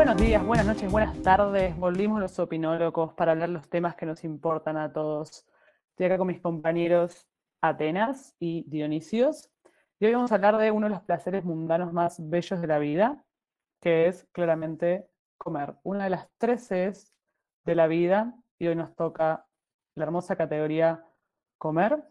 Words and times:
Buenos 0.00 0.16
días, 0.16 0.42
buenas 0.42 0.64
noches, 0.64 0.90
buenas 0.90 1.22
tardes. 1.22 1.76
Volvimos 1.76 2.20
los 2.20 2.38
opinólogos 2.38 3.12
para 3.12 3.32
hablar 3.32 3.50
los 3.50 3.68
temas 3.68 3.96
que 3.96 4.06
nos 4.06 4.24
importan 4.24 4.78
a 4.78 4.90
todos. 4.94 5.46
Estoy 5.90 6.06
acá 6.06 6.16
con 6.16 6.28
mis 6.28 6.40
compañeros 6.40 7.28
Atenas 7.60 8.34
y 8.38 8.64
Dionisios. 8.66 9.50
Y 9.98 10.06
hoy 10.06 10.14
vamos 10.14 10.32
a 10.32 10.36
hablar 10.36 10.56
de 10.56 10.70
uno 10.70 10.86
de 10.86 10.94
los 10.94 11.02
placeres 11.02 11.44
mundanos 11.44 11.92
más 11.92 12.16
bellos 12.18 12.62
de 12.62 12.66
la 12.66 12.78
vida, 12.78 13.22
que 13.78 14.08
es 14.08 14.26
claramente 14.32 15.06
comer. 15.36 15.74
Una 15.82 16.04
de 16.04 16.10
las 16.10 16.30
tres 16.38 16.66
Cs 16.68 17.12
de 17.66 17.74
la 17.74 17.86
vida. 17.86 18.34
Y 18.58 18.68
hoy 18.68 18.76
nos 18.76 18.96
toca 18.96 19.44
la 19.96 20.04
hermosa 20.04 20.34
categoría 20.34 21.04
comer. 21.58 22.02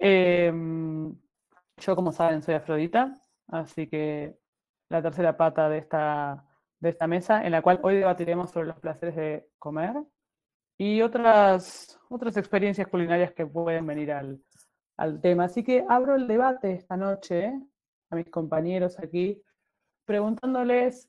Em, 0.00 1.14
yo, 1.76 1.94
como 1.94 2.10
saben, 2.10 2.42
soy 2.42 2.54
Afrodita, 2.56 3.14
así 3.46 3.86
que 3.86 4.36
la 4.88 5.00
tercera 5.00 5.36
pata 5.36 5.68
de 5.68 5.78
esta, 5.78 6.49
de 6.80 6.88
esta 6.88 7.06
mesa, 7.06 7.44
en 7.44 7.52
la 7.52 7.62
cual 7.62 7.78
hoy 7.82 7.96
debatiremos 7.96 8.50
sobre 8.50 8.68
los 8.68 8.78
placeres 8.80 9.14
de 9.16 9.48
comer 9.58 9.94
y 10.78 11.02
otras, 11.02 12.00
otras 12.08 12.36
experiencias 12.36 12.88
culinarias 12.88 13.32
que 13.32 13.46
pueden 13.46 13.86
venir 13.86 14.12
al, 14.12 14.42
al 14.96 15.20
tema. 15.20 15.44
Así 15.44 15.62
que 15.62 15.84
abro 15.88 16.14
el 16.14 16.26
debate 16.26 16.72
esta 16.72 16.96
noche 16.96 17.52
a 18.10 18.16
mis 18.16 18.30
compañeros 18.30 18.98
aquí, 18.98 19.42
preguntándoles 20.06 21.08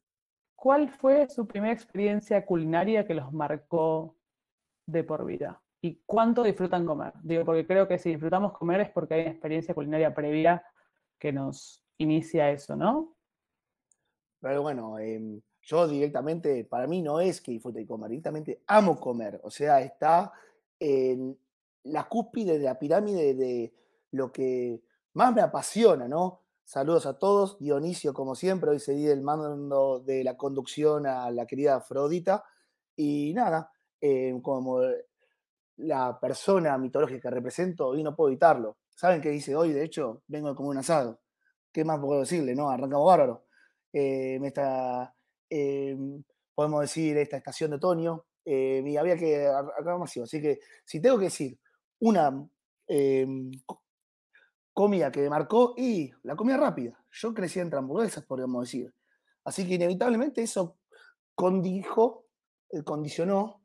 cuál 0.55 0.89
fue 0.89 1.27
su 1.29 1.47
primera 1.47 1.73
experiencia 1.73 2.45
culinaria 2.45 3.07
que 3.07 3.15
los 3.15 3.31
marcó 3.33 4.15
de 4.85 5.03
por 5.03 5.25
vida 5.25 5.61
y 5.81 6.01
cuánto 6.05 6.43
disfrutan 6.43 6.85
comer. 6.85 7.13
Digo, 7.23 7.43
porque 7.43 7.65
creo 7.65 7.87
que 7.87 7.97
si 7.97 8.11
disfrutamos 8.11 8.53
comer 8.53 8.81
es 8.81 8.89
porque 8.91 9.15
hay 9.15 9.21
una 9.21 9.31
experiencia 9.31 9.73
culinaria 9.73 10.13
previa 10.13 10.63
que 11.17 11.31
nos 11.31 11.83
inicia 11.97 12.51
eso, 12.51 12.75
¿no? 12.75 13.15
Pero 14.39 14.61
bueno, 14.61 14.99
em, 14.99 15.41
yo 15.63 15.87
directamente, 15.87 16.65
para 16.65 16.87
mí 16.87 17.01
no 17.01 17.19
es 17.19 17.41
que 17.41 17.51
disfrute 17.51 17.79
de 17.79 17.85
comer, 17.85 18.09
directamente 18.09 18.61
amo 18.67 18.99
comer. 18.99 19.39
O 19.43 19.51
sea, 19.51 19.81
está 19.81 20.31
en 20.79 21.37
la 21.83 22.07
cúspide 22.07 22.57
de 22.57 22.65
la 22.65 22.79
pirámide 22.79 23.33
de 23.35 23.73
lo 24.11 24.31
que 24.31 24.81
más 25.13 25.33
me 25.33 25.41
apasiona, 25.41 26.07
¿no? 26.07 26.41
Saludos 26.63 27.05
a 27.05 27.17
todos. 27.17 27.59
Dionisio, 27.59 28.13
como 28.13 28.35
siempre, 28.35 28.71
hoy 28.71 28.79
se 28.79 28.93
di 28.93 29.07
el 29.07 29.21
mando 29.21 29.99
de 29.99 30.23
la 30.23 30.37
conducción 30.37 31.05
a 31.05 31.29
la 31.31 31.45
querida 31.45 31.75
Afrodita. 31.75 32.43
Y 32.95 33.33
nada, 33.33 33.71
em, 33.99 34.41
como 34.41 34.81
la 35.77 36.19
persona 36.19 36.77
mitológica 36.77 37.29
que 37.29 37.35
represento, 37.35 37.87
hoy 37.87 38.03
no 38.03 38.15
puedo 38.15 38.29
evitarlo. 38.29 38.77
¿Saben 38.95 39.21
qué 39.21 39.29
dice 39.29 39.55
hoy? 39.55 39.73
De 39.73 39.83
hecho, 39.83 40.23
vengo 40.27 40.49
a 40.49 40.55
comer 40.55 40.71
un 40.71 40.77
asado. 40.77 41.19
¿Qué 41.71 41.83
más 41.83 41.99
puedo 41.99 42.21
decirle? 42.21 42.55
No, 42.55 42.69
arrancamos 42.69 43.07
bárbaro. 43.07 43.45
Eh, 43.93 44.39
esta, 44.43 45.13
em, 45.51 46.23
podemos 46.55 46.81
decir, 46.81 47.17
esta 47.17 47.37
estación 47.37 47.71
de 47.71 47.77
otoño, 47.77 48.25
y 48.43 48.97
había 48.97 49.17
que 49.17 49.45
acabar 49.45 49.99
masivo. 49.99 50.23
Así 50.23 50.41
que 50.41 50.59
si 50.83 50.99
tengo 50.99 51.19
que 51.19 51.25
decir 51.25 51.59
una 51.99 52.49
em, 52.87 53.51
comida 54.73 55.11
que 55.11 55.21
me 55.21 55.29
marcó, 55.29 55.75
y 55.77 56.11
la 56.23 56.35
comida 56.35 56.57
rápida. 56.57 56.97
Yo 57.11 57.33
crecí 57.33 57.59
entre 57.59 57.79
hamburguesas, 57.79 58.25
podríamos 58.25 58.63
decir. 58.63 58.93
Así 59.43 59.67
que 59.67 59.75
inevitablemente 59.75 60.41
eso 60.41 60.77
condijo, 61.35 62.27
eh, 62.69 62.83
condicionó 62.83 63.61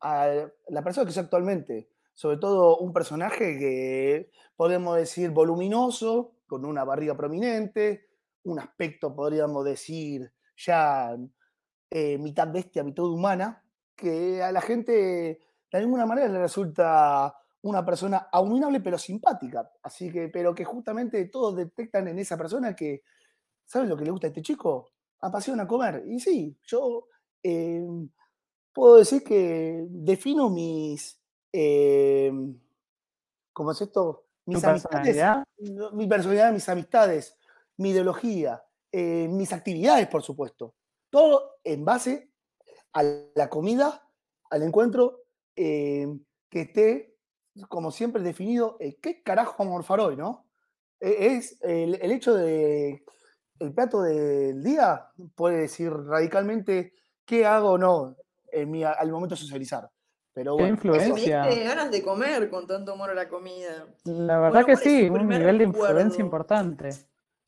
a 0.00 0.48
la 0.68 0.82
persona 0.82 1.06
que 1.06 1.12
soy 1.12 1.24
actualmente. 1.24 1.90
Sobre 2.14 2.38
todo 2.38 2.78
un 2.78 2.92
personaje 2.92 3.58
que 3.58 4.30
podemos 4.56 4.96
decir 4.96 5.30
voluminoso, 5.30 6.34
con 6.46 6.64
una 6.64 6.84
barriga 6.84 7.16
prominente, 7.16 8.08
un 8.44 8.58
aspecto, 8.58 9.14
podríamos 9.14 9.64
decir, 9.64 10.32
ya 10.58 11.16
eh, 11.90 12.18
mitad 12.18 12.52
bestia, 12.52 12.84
mitad 12.84 13.04
humana, 13.04 13.64
que 13.96 14.42
a 14.42 14.52
la 14.52 14.60
gente 14.60 15.40
de 15.70 15.78
alguna 15.78 16.06
manera 16.06 16.28
le 16.28 16.38
resulta 16.38 17.34
una 17.62 17.84
persona 17.84 18.28
abominable 18.32 18.80
pero 18.80 18.98
simpática. 18.98 19.70
Así 19.82 20.10
que, 20.10 20.28
pero 20.28 20.54
que 20.54 20.64
justamente 20.64 21.24
todos 21.26 21.56
detectan 21.56 22.08
en 22.08 22.18
esa 22.18 22.36
persona 22.36 22.74
que, 22.74 23.02
¿sabes 23.64 23.88
lo 23.88 23.96
que 23.96 24.04
le 24.04 24.10
gusta 24.10 24.26
a 24.26 24.30
este 24.30 24.42
chico? 24.42 24.92
Apasiona 25.20 25.66
comer. 25.66 26.04
Y 26.06 26.20
sí, 26.20 26.56
yo 26.64 27.08
em, 27.42 28.08
puedo 28.72 28.96
decir 28.96 29.24
que 29.24 29.86
defino 29.88 30.48
mis, 30.50 31.20
em, 31.52 32.58
¿cómo 33.52 33.72
es 33.72 33.80
esto? 33.80 34.24
Mis 34.46 34.64
amistades, 34.64 35.16
mi 35.92 36.06
personalidad, 36.06 36.52
mis 36.52 36.68
amistades 36.68 37.38
mi 37.78 37.90
ideología, 37.90 38.62
eh, 38.92 39.28
mis 39.28 39.52
actividades, 39.52 40.06
por 40.08 40.22
supuesto. 40.22 40.74
Todo 41.10 41.58
en 41.64 41.84
base 41.84 42.30
a 42.92 43.02
la 43.34 43.48
comida, 43.48 44.06
al 44.50 44.62
encuentro, 44.62 45.20
eh, 45.56 46.06
que 46.48 46.62
esté, 46.62 47.16
como 47.68 47.90
siempre, 47.90 48.22
definido 48.22 48.76
eh, 48.80 48.98
qué 49.00 49.22
carajo 49.22 49.56
vamos 49.58 49.72
a 49.72 49.76
morfar 49.76 50.00
hoy, 50.00 50.16
¿no? 50.16 50.44
es 51.00 51.56
el, 51.62 51.94
hecho 52.10 52.34
de 52.34 53.04
el 53.60 53.72
plato 53.72 54.02
del 54.02 54.64
día 54.64 55.06
puede 55.36 55.58
decir 55.58 55.92
radicalmente 55.92 56.92
qué 57.24 57.46
hago 57.46 57.72
o 57.72 57.78
no 57.78 58.16
en 58.50 58.70
mi, 58.70 58.82
al 58.82 59.10
momento 59.10 59.36
de 59.36 59.40
socializar. 59.40 59.88
Pero 60.32 60.54
bueno, 60.54 60.68
influencia? 60.68 61.44
Me 61.44 61.64
ganas 61.64 61.90
de 61.90 62.02
comer 62.02 62.48
con 62.48 62.66
tanto 62.66 62.92
amor 62.92 63.10
a 63.10 63.14
la 63.14 63.28
comida. 63.28 63.86
La 64.04 64.38
verdad 64.38 64.64
que 64.64 64.76
sí, 64.76 65.08
un 65.08 65.26
nivel 65.26 65.58
de 65.58 65.64
influencia 65.64 66.22
importante. 66.22 66.90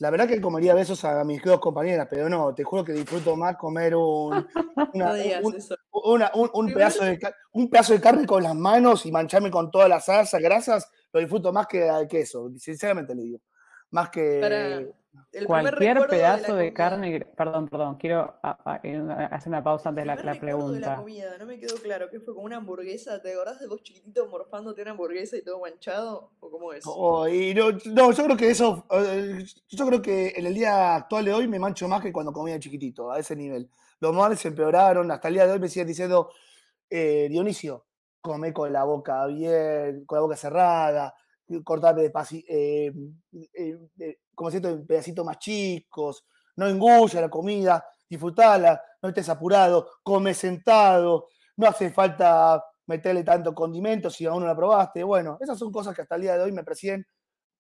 La 0.01 0.09
verdad 0.09 0.27
que 0.27 0.41
comería 0.41 0.73
besos 0.73 1.05
a 1.05 1.23
mis 1.25 1.43
dos 1.43 1.61
compañeras, 1.61 2.09
pero 2.11 2.31
no, 2.31 2.55
te 2.55 2.65
juro 2.65 2.83
que 2.83 2.93
disfruto 2.93 3.37
más 3.37 3.59
comer 3.59 3.95
un, 3.95 4.33
un, 6.55 6.73
pedazo 6.73 7.05
de, 7.05 7.21
un 7.53 7.69
pedazo 7.69 7.93
de 7.93 8.01
carne 8.01 8.27
con 8.27 8.43
las 8.43 8.55
manos 8.55 9.05
y 9.05 9.13
mancharme 9.13 9.51
con 9.51 9.71
todas 9.71 9.91
las 9.91 10.07
salsas, 10.07 10.41
grasas, 10.41 10.91
lo 11.13 11.21
disfruto 11.21 11.53
más 11.53 11.67
que 11.67 11.87
al 11.87 12.09
queso, 12.09 12.51
sinceramente 12.57 13.15
le 13.15 13.25
digo. 13.25 13.41
Más 13.91 14.11
que... 14.11 14.93
Cualquier 15.47 16.07
pedazo 16.09 16.57
de, 16.57 16.73
carne, 16.73 17.25
perdón, 17.37 17.69
perdón, 17.69 17.97
quiero 17.97 18.35
hacer 18.43 19.49
una 19.49 19.63
pausa 19.63 19.91
antes 19.91 20.03
de 20.03 20.07
la, 20.07 20.17
la 20.17 20.35
pregunta. 20.35 20.91
la 20.91 20.97
comida, 20.97 21.39
no 21.39 21.47
me 21.47 21.59
quedó 21.59 21.77
claro, 21.77 22.11
¿qué 22.11 22.19
fue 22.19 22.35
como 22.35 22.47
una 22.47 22.57
hamburguesa? 22.57 23.23
¿Te 23.23 23.33
acordás 23.33 23.61
de 23.61 23.69
vos 23.69 23.81
chiquitito 23.83 24.27
morfándote 24.29 24.83
una 24.83 24.91
hamburguesa 24.91 25.37
y 25.37 25.43
todo 25.43 25.61
manchado? 25.61 26.33
¿O 26.41 26.51
cómo 26.51 26.73
es? 26.73 26.83
Oh, 26.87 27.27
no, 27.27 28.13
yo 28.13 28.25
creo 28.25 28.37
que 28.37 28.51
eso, 28.51 28.85
eh, 28.91 29.45
yo 29.69 29.87
creo 29.87 30.03
que 30.03 30.33
en 30.37 30.47
el 30.47 30.55
día 30.55 30.97
actual 30.97 31.25
de 31.25 31.33
hoy 31.33 31.47
me 31.47 31.61
mancho 31.61 31.87
más 31.87 32.03
que 32.03 32.13
cuando 32.13 32.33
comía 32.33 32.59
chiquitito, 32.59 33.13
a 33.13 33.19
ese 33.21 33.37
nivel. 33.37 33.71
Los 34.01 34.13
males 34.15 34.41
se 34.41 34.49
empeoraron, 34.49 35.11
hasta 35.13 35.29
el 35.29 35.35
día 35.35 35.47
de 35.47 35.53
hoy 35.53 35.61
me 35.61 35.69
siguen 35.69 35.87
diciendo, 35.87 36.31
eh, 36.89 37.29
Dionisio, 37.31 37.87
come 38.21 38.53
con 38.53 38.73
la 38.73 38.83
boca 38.83 39.27
bien, 39.27 40.05
con 40.07 40.17
la 40.17 40.23
boca 40.23 40.37
cerrada, 40.37 41.15
cortate 41.65 42.03
de, 42.03 42.13
eh, 42.49 42.93
eh, 43.55 44.19
como 44.35 44.51
siento, 44.51 44.69
en 44.69 44.87
pedacitos 44.87 45.25
más 45.25 45.39
chicos, 45.39 46.25
no 46.57 46.67
engulla 46.67 47.21
la 47.21 47.29
comida, 47.29 47.85
disfrutala, 48.09 48.81
no 49.03 49.09
estés 49.09 49.29
apurado, 49.29 49.89
come 50.03 50.35
sentado, 50.35 51.29
no 51.57 51.67
hace 51.67 51.91
falta 51.91 52.63
meterle 52.87 53.23
tanto 53.23 53.55
condimento 53.55 54.11
si 54.11 54.27
aún 54.27 54.41
no 54.41 54.47
la 54.47 54.57
probaste. 54.57 55.03
Bueno, 55.05 55.39
esas 55.41 55.59
son 55.59 55.71
cosas 55.71 55.95
que 55.95 56.03
hasta 56.03 56.17
el 56.17 56.23
día 56.23 56.37
de 56.37 56.45
hoy 56.45 56.53
me 56.53 56.65
presiden, 56.65 57.07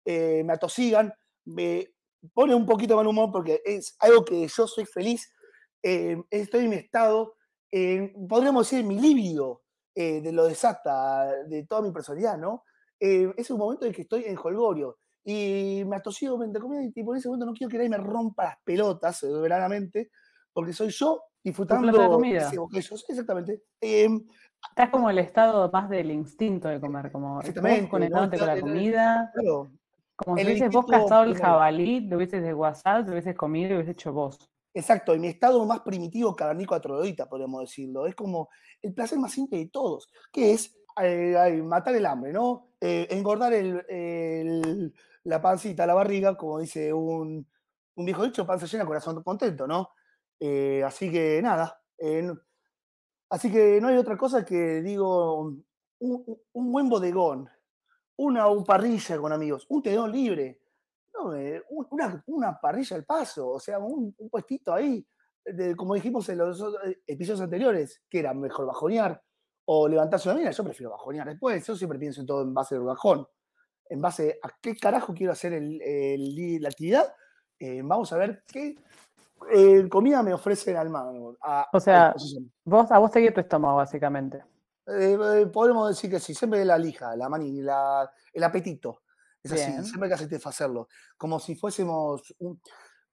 eh, 0.06 0.44
me 0.44 0.54
atosigan, 0.54 1.14
me 1.46 1.88
pone 2.34 2.54
un 2.56 2.66
poquito 2.66 2.96
mal 2.96 3.08
humor 3.08 3.32
porque 3.32 3.62
es 3.64 3.96
algo 4.00 4.24
que 4.24 4.48
yo 4.48 4.68
soy 4.68 4.86
feliz, 4.86 5.32
eh, 5.82 6.22
estoy 6.30 6.66
en 6.66 6.70
mi 6.70 6.76
estado, 6.78 7.36
podríamos 8.30 8.70
decir, 8.70 8.86
mi 8.86 9.00
líbido 9.00 9.64
de 9.94 10.32
lo 10.32 10.46
desata, 10.46 11.26
de 11.48 11.66
toda 11.66 11.82
mi 11.82 11.92
personalidad, 11.92 12.38
¿no? 12.38 12.64
Es 13.00 13.50
un 13.50 13.58
momento 13.58 13.86
en 13.86 13.94
que 13.94 14.04
estoy 14.04 14.24
en 14.26 14.38
Holgorio 14.38 14.98
y 15.24 15.84
me 15.86 15.96
atosigo 15.96 16.38
de 16.38 16.60
comida 16.60 16.84
y 16.84 17.04
por 17.04 17.18
ese 17.18 17.28
momento 17.28 17.48
no 17.48 17.54
quiero 17.54 17.70
que 17.70 17.78
nadie 17.78 17.90
me 17.90 17.98
rompa 17.98 18.44
las 18.44 18.58
pelotas 18.64 19.18
soberanamente, 19.18 20.12
porque 20.54 20.72
soy 20.72 20.90
yo 20.90 21.24
disfrutando 21.44 21.92
de 21.92 22.10
comida. 22.10 22.52
exactamente. 23.10 23.64
Em, 23.82 24.24
Estás 24.70 24.90
como 24.90 25.10
el 25.10 25.20
estado 25.20 25.70
más 25.72 25.90
del 25.90 26.12
instinto 26.12 26.68
de 26.68 26.80
comer, 26.80 27.12
como 27.12 27.40
conectándote 27.90 28.38
con 28.38 28.48
la 28.48 28.60
comida. 28.60 29.32
como 30.16 30.38
si 30.38 30.46
hubieses 30.46 30.72
vos 30.72 30.86
cazado 30.86 31.24
el 31.24 31.36
jabalí, 31.38 32.02
lo 32.02 32.18
hubieses 32.18 32.44
desguazado, 32.44 33.04
lo 33.04 33.12
hubieses 33.12 33.36
comido 33.36 33.68
y 33.68 33.70
lo 33.70 33.76
hubieses 33.78 33.94
hecho 33.94 34.14
vos. 34.14 34.38
Exacto, 34.74 35.14
en 35.14 35.22
mi 35.22 35.28
estado 35.28 35.66
más 35.66 35.80
primitivo 35.82 36.36
cavernícola 36.36 36.82
troglodita, 36.82 37.30
podríamos 37.30 37.62
decirlo. 37.62 38.06
Es 38.08 38.16
como 38.16 38.50
el 38.82 38.94
placer 38.94 39.18
más 39.18 39.32
simple 39.32 39.58
de 39.58 39.70
todos, 39.70 40.10
que 40.34 40.52
es 40.52 40.76
eh, 41.02 41.62
matar 41.64 41.96
el 41.96 42.06
hambre, 42.06 42.32
¿no? 42.32 42.70
Eh, 42.80 43.08
engordar 43.10 43.54
la 45.24 45.42
pancita, 45.42 45.86
la 45.86 45.94
barriga, 45.94 46.38
como 46.38 46.60
dice 46.60 46.94
un, 46.94 47.46
viejo 47.96 48.24
dicho, 48.24 48.46
panza 48.46 48.66
llena, 48.66 48.86
corazón 48.86 49.22
contento, 49.24 49.68
¿no? 49.68 49.90
Eh, 50.40 50.84
así 50.84 51.12
que 51.12 51.42
nada, 51.42 51.82
así 53.30 53.52
que 53.52 53.80
no 53.82 53.88
hay 53.88 53.98
otra 53.98 54.18
cosa 54.18 54.46
que 54.46 54.82
digo, 54.82 55.54
un, 56.00 56.46
buen 56.54 56.90
bodegón, 56.90 57.50
una 58.18 58.46
parrilla 58.66 59.18
con 59.18 59.34
amigos, 59.34 59.66
un 59.70 59.82
tenedor 59.82 60.10
libre, 60.10 60.62
una, 62.28 62.60
parrilla 62.62 62.96
al 62.96 63.06
paso, 63.06 63.50
o 63.50 63.60
sea, 63.60 63.80
un, 63.80 64.14
puestito 64.30 64.74
ahí, 64.74 65.06
de- 65.44 65.76
como 65.76 65.96
dijimos 65.96 66.30
en 66.30 66.38
los 66.38 66.64
episodios 67.08 67.42
anteriores, 67.42 68.04
que 68.10 68.20
era 68.20 68.34
mejor 68.34 68.68
bajonear 68.68 69.22
o 69.66 69.88
levantarse 69.88 70.30
una 70.30 70.38
mina, 70.38 70.52
yo 70.52 70.64
prefiero 70.64 70.92
bajonear 70.92 71.28
después. 71.28 71.66
Yo 71.66 71.76
siempre 71.76 72.00
pienso 72.00 72.22
en 72.22 72.28
todo 72.28 72.42
en 72.44 72.54
base 72.54 72.76
del 72.76 72.84
bajón. 72.84 73.28
En 73.90 74.02
base 74.02 74.40
a 74.42 74.50
qué 74.62 74.76
carajo 74.76 75.14
quiero 75.14 75.34
hacer 75.34 75.54
el- 75.54 75.82
el- 75.82 76.62
la 76.62 76.70
actividad, 76.70 77.14
eh, 77.60 77.82
vamos 77.84 78.12
a 78.14 78.18
ver 78.18 78.44
qué 78.48 78.76
eh, 79.54 79.88
comida 79.90 80.24
me 80.24 80.34
ofrece 80.34 80.72
el 80.72 80.78
alma. 80.78 81.02
a- 81.42 81.68
O 81.72 81.78
a 81.78 81.80
sea, 81.80 82.06
disposición. 82.14 82.52
Vos, 82.64 82.90
a 82.92 82.98
vos 82.98 83.12
te 83.12 83.20
guía 83.20 83.34
tu 83.34 83.42
estómago, 83.42 83.76
básicamente. 83.78 84.44
Eh, 84.88 85.18
eh, 85.20 85.46
podemos 85.48 85.90
decir 85.90 86.10
que 86.10 86.20
sí, 86.20 86.34
siempre 86.34 86.64
la 86.66 86.78
lija, 86.78 87.16
la 87.16 87.28
mani, 87.30 87.62
la- 87.62 88.10
el 88.34 88.44
apetito. 88.44 89.02
Es 89.44 89.52
así, 89.52 89.72
siempre 89.84 90.08
hay 90.10 90.16
que 90.18 90.24
satisfacerlo. 90.24 90.88
Como 91.18 91.40
si 91.40 91.56
fuésemos 91.56 92.34
un- 92.40 92.60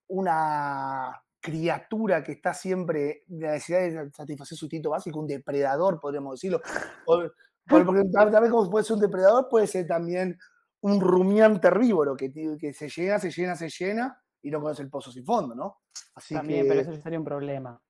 una 0.09 1.23
criatura 1.43 2.23
que 2.23 2.33
está 2.33 2.55
siempre 2.55 3.25
la 3.29 3.53
necesidad 3.53 3.81
de 3.81 4.11
satisfacer 4.13 4.57
su 4.57 4.65
instinto 4.67 4.91
básico, 4.91 5.19
un 5.21 5.27
depredador, 5.27 6.01
podríamos 6.01 6.35
decirlo. 6.37 6.61
O- 7.05 7.23
por- 7.69 7.85
porque 7.85 8.03
vez 8.41 8.51
como 8.51 8.71
puede 8.71 8.85
ser 8.85 8.95
un 8.95 9.01
depredador, 9.03 9.49
puede 9.51 9.67
ser 9.67 9.87
también 9.87 10.39
un 10.81 11.01
rumiante 11.01 11.69
herbívoro 11.69 12.17
que, 12.17 12.33
que 12.59 12.73
se 12.73 12.89
llena, 12.89 13.19
se 13.19 13.31
llena, 13.31 13.57
se 13.57 13.69
llena 13.69 14.21
y 14.41 14.51
no 14.51 14.61
conoce 14.61 14.83
el 14.83 14.91
pozo 14.91 15.13
sin 15.13 15.25
fondo, 15.25 15.55
¿no? 15.55 15.79
Así 16.15 16.35
También, 16.35 16.63
que, 16.63 16.69
pero 16.69 16.81
eso 16.81 16.93
ya 16.93 17.03
sería 17.03 17.19
un 17.19 17.25
problema. 17.25 17.81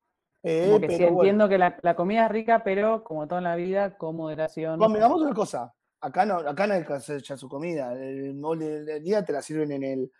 eh, 0.43 0.65
Como 0.65 0.81
que 0.81 0.89
sí 0.97 1.03
bueno. 1.05 1.19
entiendo 1.21 1.49
que 1.49 1.59
la, 1.59 1.79
la 1.83 1.95
comida 1.97 2.27
es 2.27 2.33
rica, 2.33 2.63
pero 2.65 3.05
como 3.05 3.27
todo 3.29 3.39
en 3.39 3.45
la 3.45 3.57
vida, 3.57 3.97
con 3.97 4.17
moderación. 4.17 4.79
Bueno, 4.79 4.95
digamos 4.95 5.21
una 5.23 5.35
cosa. 5.35 5.73
Acá 6.01 6.27
no, 6.27 6.39
acá 6.39 6.67
no 6.67 6.75
hay 6.75 6.85
que 6.85 6.93
hacer 6.95 7.23
ya 7.23 7.37
su 7.37 7.49
comida. 7.49 7.93
El 7.95 8.35
mole 8.35 8.83
del 8.83 9.03
día 9.03 9.25
te 9.25 9.33
la 9.33 9.41
sirven 9.41 9.73
en 9.73 9.85
el 9.85 10.13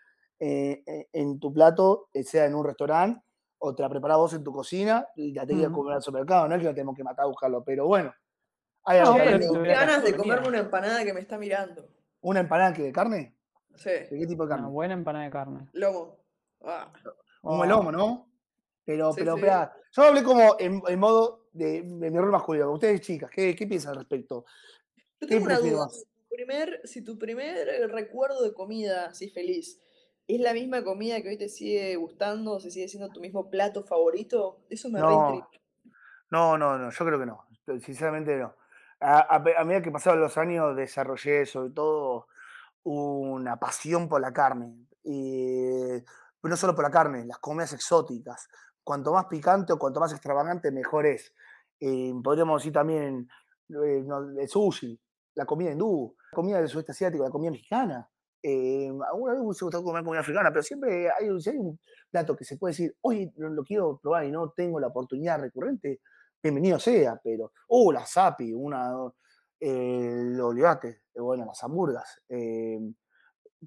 eh, 0.45 0.83
eh, 0.85 1.07
en 1.13 1.39
tu 1.39 1.53
plato, 1.53 2.09
eh, 2.13 2.23
sea 2.23 2.45
en 2.45 2.55
un 2.55 2.65
restaurante, 2.65 3.21
o 3.59 3.73
te 3.73 3.81
la 3.81 3.87
preparás 3.89 4.17
vos 4.17 4.33
en 4.33 4.43
tu 4.43 4.51
cocina 4.51 5.07
y 5.15 5.31
la 5.33 5.45
tenés 5.45 5.63
que 5.63 5.69
Mm. 5.69 5.73
comer 5.73 5.93
al 5.95 6.01
supermercado. 6.01 6.47
No 6.49 6.55
es 6.55 6.59
que 6.61 6.67
la 6.67 6.73
tenemos 6.73 6.95
que 6.97 7.03
matar 7.03 7.23
a 7.23 7.27
buscarlo, 7.29 7.63
pero 7.63 7.85
bueno. 7.87 8.13
Hay 8.83 8.99
No, 9.01 9.13
pero 9.15 9.31
que- 9.31 9.39
Tengo 9.45 9.63
que 9.63 9.69
ganas 9.69 10.03
de 10.03 10.17
comerme 10.17 10.47
una 10.49 10.59
empanada 10.59 11.05
que 11.05 11.13
me 11.13 11.21
está 11.21 11.37
mirando. 11.37 11.87
¿Una 12.19 12.41
empanada 12.41 12.73
que 12.73 12.81
de 12.83 12.91
carne? 12.91 13.37
Sí, 13.75 13.89
¿De 13.89 14.09
qué 14.19 14.27
tipo 14.27 14.43
de 14.43 14.47
Una 14.47 14.55
carne? 14.57 14.69
buena 14.69 14.93
empanada 14.95 15.23
de 15.25 15.31
carne. 15.31 15.69
lomo. 15.73 16.17
Ah. 16.65 16.91
Un 17.41 17.53
Oh, 17.53 17.57
buen 17.57 17.69
lomo, 17.69 17.91
¿no? 17.91 18.29
Pero, 18.85 19.13
Sí, 19.13 19.19
pero, 19.21 19.35
sí. 19.35 19.39
espera, 19.39 19.73
yo 19.93 20.03
hablé 20.03 20.23
como 20.23 20.57
en, 20.59 20.81
en 20.87 20.99
modo 20.99 21.45
de, 21.53 21.83
de 21.83 22.11
mi 22.11 22.17
rol 22.17 22.31
masculino. 22.31 22.69
Ustedes, 22.73 22.99
chicas, 22.99 23.29
¿qué, 23.31 23.55
qué 23.55 23.65
piensan 23.65 23.91
al 23.93 23.99
respecto? 23.99 24.43
Yo 25.21 25.27
¿Qué 25.27 25.35
tengo 25.35 25.45
una 25.45 25.59
duda. 25.59 25.87
Si 25.89 26.03
tu 26.03 26.27
primer, 26.35 26.81
si 26.83 27.01
tu 27.03 27.17
primer 27.17 27.89
recuerdo 27.89 28.43
de 28.43 28.53
comida 28.53 29.05
así 29.05 29.29
feliz 29.29 29.79
es 30.27 30.39
la 30.39 30.53
misma 30.53 30.83
comida 30.83 31.21
que 31.21 31.29
hoy 31.29 31.37
te 31.37 31.49
sigue 31.49 31.95
gustando, 31.95 32.59
se 32.59 32.71
sigue 32.71 32.87
siendo 32.87 33.09
tu 33.09 33.19
mismo 33.19 33.49
plato 33.49 33.83
favorito, 33.83 34.59
eso 34.69 34.89
me 34.89 34.99
No. 34.99 35.47
No, 36.31 36.57
no, 36.57 36.77
no, 36.77 36.89
yo 36.89 37.05
creo 37.05 37.19
que 37.19 37.25
no. 37.25 37.45
Sinceramente 37.81 38.37
no. 38.37 38.55
A, 38.99 39.35
a 39.35 39.63
medida 39.65 39.81
que 39.81 39.91
pasaban 39.91 40.19
los 40.19 40.37
años 40.37 40.75
desarrollé 40.75 41.45
sobre 41.45 41.71
todo 41.71 42.27
una 42.83 43.57
pasión 43.57 44.07
por 44.07 44.21
la 44.21 44.33
carne. 44.33 44.75
Y, 45.03 45.99
pero 46.41 46.51
no 46.51 46.57
solo 46.57 46.75
por 46.75 46.83
la 46.83 46.91
carne, 46.91 47.25
las 47.25 47.39
comidas 47.39 47.73
exóticas. 47.73 48.47
Cuanto 48.83 49.13
más 49.13 49.25
picante 49.25 49.73
o 49.73 49.79
cuanto 49.79 49.99
más 49.99 50.11
extravagante, 50.11 50.71
mejor 50.71 51.05
es. 51.05 51.33
Eh, 51.79 52.13
podríamos 52.23 52.61
decir 52.61 52.73
también 52.73 53.29
eh, 53.69 54.05
el 54.39 54.47
sushi, 54.47 54.99
la 55.35 55.45
comida 55.45 55.71
hindú, 55.71 56.15
la 56.31 56.35
comida 56.35 56.57
del 56.57 56.67
sudeste 56.67 56.91
asiático, 56.91 57.23
la 57.23 57.29
comida 57.29 57.51
mexicana. 57.51 58.09
Eh, 58.45 58.91
alguna 59.09 59.31
vez 59.33 59.41
me 59.41 59.47
hubiese 59.47 59.63
gustado 59.65 59.83
comer 59.85 60.03
comida 60.03 60.19
africana, 60.19 60.49
pero 60.51 60.61
siempre 60.63 61.09
hay, 61.09 61.29
un- 61.29 61.39
si 61.41 61.49
hay 61.51 61.57
un 61.57 61.79
plato 62.11 62.35
que 62.35 62.43
se 62.43 62.57
puede 62.57 62.71
decir, 62.73 62.93
hoy 63.01 63.31
lo, 63.37 63.49
lo 63.49 63.63
quiero 63.63 63.97
probar 64.01 64.25
y 64.25 64.31
no 64.31 64.49
tengo 64.51 64.79
la 64.81 64.87
oportunidad 64.87 65.39
recurrente, 65.39 66.01
bienvenido 66.41 66.77
sea, 66.77 67.19
pero, 67.23 67.53
uh, 67.69 67.91
la 67.93 68.05
sapi, 68.05 68.51
una, 68.53 68.91
eh, 69.61 70.23
lo 70.35 70.47
olvidate, 70.47 71.03
eh, 71.15 71.21
bueno, 71.21 71.45
las 71.45 71.63
hamburgas, 71.63 72.21
eh, 72.27 72.79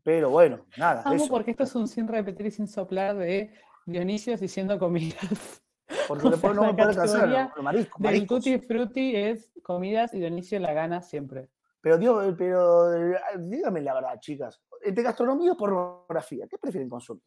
pero 0.05 0.28
bueno, 0.28 0.67
nada, 0.76 1.00
Amo 1.06 1.14
eso, 1.14 1.28
porque 1.28 1.52
esto 1.52 1.64
es 1.64 1.75
un 1.75 1.88
sin 1.88 2.06
repetir 2.06 2.44
y 2.46 2.50
sin 2.50 2.69
soplar 2.69 3.17
de 3.17 3.55
Dionisio 3.87 4.37
diciendo 4.37 4.78
comidas. 4.78 5.62
porque 6.08 6.28
después 6.28 6.55
no 6.55 6.64
me 6.64 6.75
puede 6.75 6.94
los 6.94 7.64
mariscos, 7.64 8.02
Del. 8.02 8.26
Tutti 8.26 8.58
Frutti 8.58 9.17
es 9.17 9.50
comidas 9.62 10.12
y 10.12 10.19
Dionisio 10.19 10.58
la 10.61 10.75
gana 10.75 11.00
siempre. 11.00 11.49
Pero, 11.81 11.99
Dios, 11.99 12.34
pero 12.37 12.93
eh, 12.93 13.17
dígame 13.38 13.81
la 13.81 13.94
verdad, 13.94 14.19
chicas, 14.20 14.61
entre 14.87 15.03
gastronomía 15.05 15.53
o 15.53 15.56
pornografía, 15.56 16.47
¿qué 16.49 16.59
prefieren 16.59 16.88
consumir? 16.88 17.23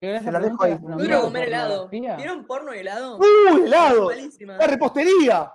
¿Qué 0.00 0.10
era 0.10 0.22
Se 0.22 0.32
la 0.32 0.40
dejo 0.40 0.62
ahí. 0.64 0.72
¿Gastronomía 0.72 1.06
Duro 1.06 1.22
comer 1.22 1.48
helado. 1.48 1.88
¿Vieron 1.88 2.46
porno 2.46 2.74
y 2.74 2.78
helado? 2.78 3.18
¡Uh, 3.18 3.64
helado! 3.64 4.10
¡La 4.58 4.66
repostería! 4.66 5.52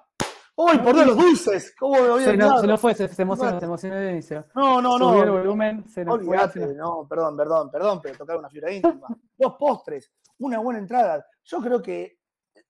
¡Uy, 0.55 0.77
por 0.79 0.93
Dios, 0.93 1.07
los 1.07 1.17
dulces! 1.17 1.73
¿Cómo 1.79 2.01
me 2.01 2.09
había 2.11 2.25
Se, 2.25 2.37
no, 2.37 2.59
se 2.59 2.67
nos 2.67 2.81
fue, 2.81 2.93
se, 2.93 3.07
se 3.07 3.21
emocionó, 3.21 3.59
se 3.59 3.65
emocionó. 3.65 4.45
No, 4.55 4.81
no, 4.81 4.97
Subió 4.97 5.21
el 5.23 5.27
no. 5.29 5.37
volumen, 5.37 5.87
se 5.89 6.03
nos 6.03 6.17
fue. 6.17 6.27
Olvídate, 6.37 6.59
se 6.59 6.67
nos- 6.67 6.75
no, 6.75 7.07
perdón, 7.07 7.37
perdón, 7.37 7.71
perdón, 7.71 7.99
pero 8.03 8.17
tocar 8.17 8.37
una 8.37 8.49
fibra 8.49 8.71
íntima. 8.71 9.07
Dos 9.37 9.55
postres, 9.57 10.11
una 10.39 10.59
buena 10.59 10.79
entrada. 10.79 11.25
Yo 11.45 11.59
creo 11.61 11.81
que 11.81 12.19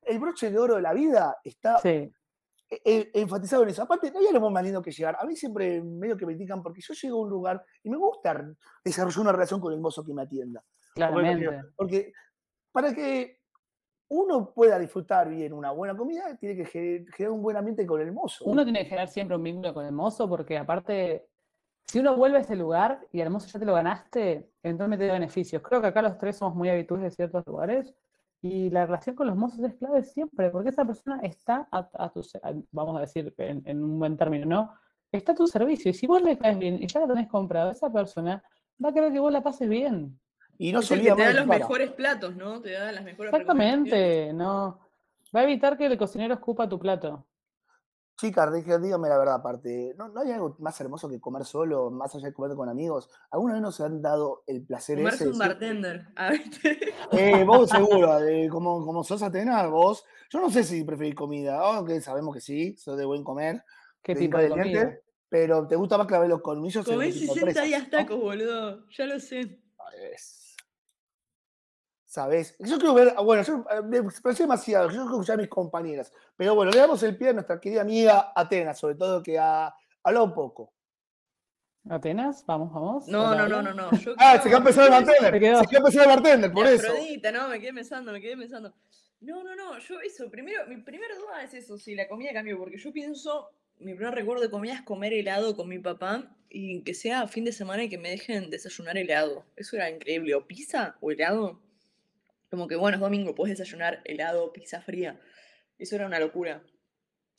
el 0.04 0.20
broche 0.20 0.52
de 0.52 0.60
oro 0.60 0.76
de 0.76 0.82
la 0.84 0.94
vida 0.94 1.38
está 1.44 1.80
Sí, 1.80 2.12
e- 2.70 2.82
e- 2.86 3.12
enfatizado 3.22 3.64
en 3.64 3.70
eso. 3.70 3.82
Aparte, 3.84 4.12
no 4.12 4.20
hay 4.20 4.28
algo 4.28 4.50
más 4.52 4.64
lindo 4.64 4.82
que 4.82 4.92
llegar. 4.92 5.18
A 5.20 5.26
mí 5.26 5.36
siempre 5.36 5.82
medio 5.82 6.16
que 6.16 6.26
me 6.26 6.34
critican 6.36 6.62
porque 6.62 6.82
yo 6.82 6.94
llego 6.94 7.18
a 7.20 7.22
un 7.24 7.30
lugar 7.30 7.64
y 7.84 7.90
me 7.90 7.98
gusta 7.98 8.46
desarrollar 8.84 9.20
una 9.22 9.32
relación 9.32 9.60
con 9.60 9.74
el 9.74 9.80
mozo 9.80 10.04
que 10.06 10.14
me 10.14 10.22
atienda. 10.24 10.64
El 10.90 10.94
claramente. 10.96 11.46
Porque 11.76 12.12
para 12.72 12.94
que 12.94 13.40
uno 14.10 14.52
pueda 14.54 14.80
disfrutar 14.80 15.30
bien 15.30 15.54
una 15.54 15.72
buena 15.72 15.96
comida, 15.96 16.36
tiene 16.38 16.56
que 16.56 16.66
ge- 16.66 17.06
generar 17.16 17.32
un 17.36 17.42
buen 17.44 17.58
ambiente 17.58 17.86
con 17.86 18.02
el 18.02 18.12
mozo. 18.12 18.46
Uno 18.46 18.64
tiene 18.64 18.80
que 18.80 18.86
generar 18.86 19.08
siempre 19.08 19.36
un 19.38 19.44
vínculo 19.44 19.74
con 19.74 19.86
el 19.86 19.92
mozo 19.92 20.28
porque 20.28 20.58
aparte, 20.58 21.28
si 21.88 22.00
uno 22.00 22.16
vuelve 22.16 22.38
a 22.38 22.42
ese 22.42 22.56
lugar 22.56 23.06
y 23.12 23.22
al 23.22 23.30
mozo 23.30 23.48
ya 23.48 23.60
te 23.60 23.66
lo 23.66 23.74
ganaste, 23.74 24.52
entonces 24.64 24.98
te 25.00 25.08
da 25.08 25.14
beneficios. 25.14 25.62
Creo 25.62 25.82
que 25.82 25.88
acá 25.88 26.02
los 26.02 26.18
tres 26.18 26.38
somos 26.38 26.56
muy 26.56 26.70
habituales 26.70 27.12
de 27.12 27.16
ciertos 27.16 27.46
lugares 27.46 27.94
y 28.42 28.70
la 28.70 28.86
relación 28.86 29.16
con 29.16 29.28
los 29.28 29.36
mozos 29.36 29.60
es 29.60 29.76
clave 29.76 30.04
siempre 30.04 30.50
porque 30.50 30.70
esa 30.70 30.86
persona 30.86 31.20
está 31.24 31.68
a, 31.72 31.90
a 31.94 32.10
tu, 32.12 32.22
a- 32.42 32.54
vamos 32.72 32.98
a 32.98 33.02
decir 33.02 33.34
en, 33.38 33.62
en 33.66 33.84
un 33.84 34.00
buen 34.00 34.16
término, 34.18 34.46
¿no? 34.46 34.74
Está 35.12 35.32
a 35.32 35.36
tu 35.36 35.48
servicio 35.48 35.92
y 35.92 35.94
si 35.94 36.08
vos 36.08 36.22
le 36.22 36.38
caes 36.38 36.58
bien 36.58 36.82
y 36.82 36.88
ya 36.88 37.00
la 37.02 37.08
tenés 37.08 37.28
comprado, 37.28 37.72
esa 37.72 37.92
persona 37.92 38.44
va 38.84 38.90
a 38.90 38.94
querer 38.94 39.12
que 39.12 39.20
vos 39.20 39.32
la 39.32 39.42
pases 39.42 39.68
bien. 39.68 40.20
y 40.58 40.72
no 40.72 40.80
Es 40.80 40.86
se 40.88 40.94
el 40.96 41.02
que 41.02 41.12
olvida 41.12 41.16
te 41.28 41.34
da 41.34 41.40
los 41.42 41.48
mejores 41.60 41.92
platos, 41.92 42.36
¿no? 42.36 42.62
Te 42.62 42.72
da 42.72 42.92
las 42.92 43.04
mejores. 43.04 43.34
Exactamente, 43.34 44.32
no. 44.34 44.80
Va 45.36 45.42
a 45.42 45.44
evitar 45.44 45.78
que 45.78 45.86
el 45.86 45.98
cocinero 45.98 46.34
escupa 46.36 46.68
tu 46.70 46.80
plato. 46.80 47.26
Chicas, 48.20 48.52
dije- 48.54 48.80
dígame 48.80 49.08
la 49.08 49.18
verdad, 49.18 49.36
aparte, 49.36 49.94
¿no, 49.98 50.10
no 50.10 50.20
hay 50.20 50.32
algo 50.34 50.54
más 50.60 50.80
hermoso 50.82 51.08
que 51.08 51.22
comer 51.22 51.46
solo, 51.46 51.90
más 51.90 52.14
allá 52.16 52.28
de 52.28 52.34
comer 52.34 52.54
con 52.58 52.68
amigos? 52.68 53.10
¿Alguna 53.32 53.54
vez 53.54 53.62
nos 53.62 53.80
han 53.80 54.02
dado 54.02 54.44
el 54.46 54.66
placer 54.66 55.00
ese? 55.00 55.06
Comerse 55.06 55.28
un 55.30 55.38
bartender. 55.40 56.08
Ah, 56.18 56.32
¿viste? 56.32 56.80
Eh, 57.14 57.44
vos 57.46 57.70
seguro, 57.70 58.20
eh, 58.28 58.50
como, 58.50 58.86
como 58.86 59.06
sos 59.06 59.24
Atena, 59.24 59.66
vos, 59.68 60.04
yo 60.30 60.42
no 60.42 60.50
sé 60.50 60.66
si 60.66 60.84
preferís 60.84 61.16
comida, 61.16 61.60
aunque 61.60 62.02
sabemos 62.02 62.36
que 62.36 62.42
sí, 62.42 62.76
sos 62.78 62.98
de 62.98 63.06
buen 63.06 63.24
comer, 63.24 63.64
¿Qué 64.02 64.14
de 64.16 64.20
tipo 64.20 64.38
de 64.38 65.00
pero 65.30 65.66
te 65.68 65.76
gusta 65.76 65.98
más 65.98 66.08
clavar 66.08 66.28
los 66.28 66.42
colmillos 66.42 66.84
Comés 66.86 67.14
el 67.16 67.20
tipo 67.22 67.34
de 67.36 67.40
60 67.40 67.62
presas, 67.62 67.66
días 67.68 67.84
¿no? 67.84 67.90
tacos, 67.90 68.20
boludo. 68.20 68.86
Ya 68.90 69.06
lo 69.06 69.20
sé. 69.20 69.62
Sabés. 69.78 70.49
¿Sabés? 72.14 72.56
Yo 72.58 72.80
quiero 72.80 72.96
ver, 72.96 73.14
ah, 73.16 73.22
bueno, 73.22 73.44
yo 73.44 73.64
eh, 73.70 73.84
me 73.84 73.98
expresé 74.00 74.42
demasiado, 74.42 74.88
yo 74.88 74.94
quiero 74.96 75.12
escuchar 75.12 75.36
a 75.36 75.42
mis 75.44 75.48
compañeras, 75.48 76.12
pero 76.36 76.56
bueno, 76.56 76.72
le 76.72 76.80
damos 76.80 77.04
el 77.04 77.16
pie 77.16 77.30
a 77.30 77.34
nuestra 77.34 77.60
querida 77.62 77.82
amiga 77.82 78.32
Atena, 78.36 78.74
sobre 78.74 78.96
todo 78.96 79.22
que 79.22 79.38
ha 79.38 79.72
hablado 80.02 80.26
un 80.26 80.34
poco. 80.34 80.74
¿Atenas? 81.88 82.44
Vamos, 82.48 82.74
vamos. 82.74 83.08
No, 83.08 83.36
no, 83.36 83.48
no, 83.48 83.62
no, 83.62 83.74
no. 83.76 83.92
Yo 84.02 84.14
Ah, 84.18 84.32
quiero- 84.32 84.44
se 84.44 84.50
quedó 84.50 84.58
empezando 84.58 84.86
el 84.98 85.06
bartender, 85.06 85.34
se 85.60 85.68
quedó 85.68 85.78
empezando 85.80 86.04
el 86.04 86.10
bartender, 86.10 86.52
por 86.52 86.66
eso. 86.66 86.88
Afrodita, 86.88 87.32
no, 87.32 87.48
me 87.48 87.60
quedé 87.60 87.74
pensando, 87.74 88.12
me 88.12 88.22
quedé 88.22 88.36
pensando. 88.38 88.74
No, 89.22 89.44
no, 89.44 89.56
no, 89.56 89.78
yo 89.78 90.00
eso, 90.00 90.32
primero, 90.32 90.66
mi 90.68 90.78
primera 90.78 91.14
duda 91.16 91.44
es 91.44 91.54
eso, 91.54 91.78
si 91.78 91.94
la 91.94 92.08
comida 92.08 92.34
cambió, 92.34 92.58
porque 92.58 92.80
yo 92.80 92.92
pienso, 92.92 93.52
mi 93.78 93.94
primer 93.94 94.16
recuerdo 94.16 94.42
de 94.42 94.50
comida 94.50 94.74
es 94.74 94.82
comer 94.82 95.14
helado 95.14 95.56
con 95.56 95.68
mi 95.68 95.78
papá 95.78 96.36
y 96.50 96.82
que 96.84 96.96
sea 96.96 97.28
fin 97.28 97.46
de 97.46 97.52
semana 97.52 97.84
y 97.84 97.90
que 97.90 98.00
me 98.00 98.10
dejen 98.10 98.50
desayunar 98.50 98.98
helado. 98.98 99.46
Eso 99.56 99.76
era 99.76 99.92
increíble, 99.92 100.34
o 100.34 100.48
pizza 100.48 100.96
o 101.02 101.12
helado. 101.12 101.60
Como 102.50 102.68
que 102.68 102.76
bueno, 102.76 102.96
es 102.96 103.02
domingo, 103.02 103.36
puedes 103.36 103.58
desayunar 103.58 104.02
helado, 104.06 104.52
pizza 104.52 104.82
fría. 104.82 105.20
Eso 105.78 105.96
era 105.96 106.06
una 106.06 106.20
locura. 106.20 106.64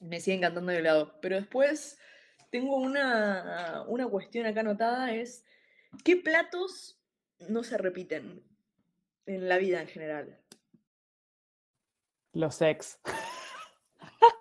Me 0.00 0.21
sigue 0.21 0.37
encantando 0.37 0.73
el 0.73 0.79
helado. 0.79 1.19
Pero 1.21 1.37
después 1.37 1.99
tengo 2.50 2.76
una, 2.76 3.85
una 3.87 4.09
cuestión 4.09 4.47
acá 4.47 4.61
anotada, 4.61 5.12
es 5.12 5.45
¿qué 6.05 6.17
platos 6.17 7.00
no 7.49 7.62
se 7.62 7.79
repiten 7.79 8.45
en 9.26 9.49
la 9.49 9.59
vida 9.59 9.81
en 9.81 9.88
general? 9.88 10.38
Los 12.33 12.61
ex. 12.62 12.99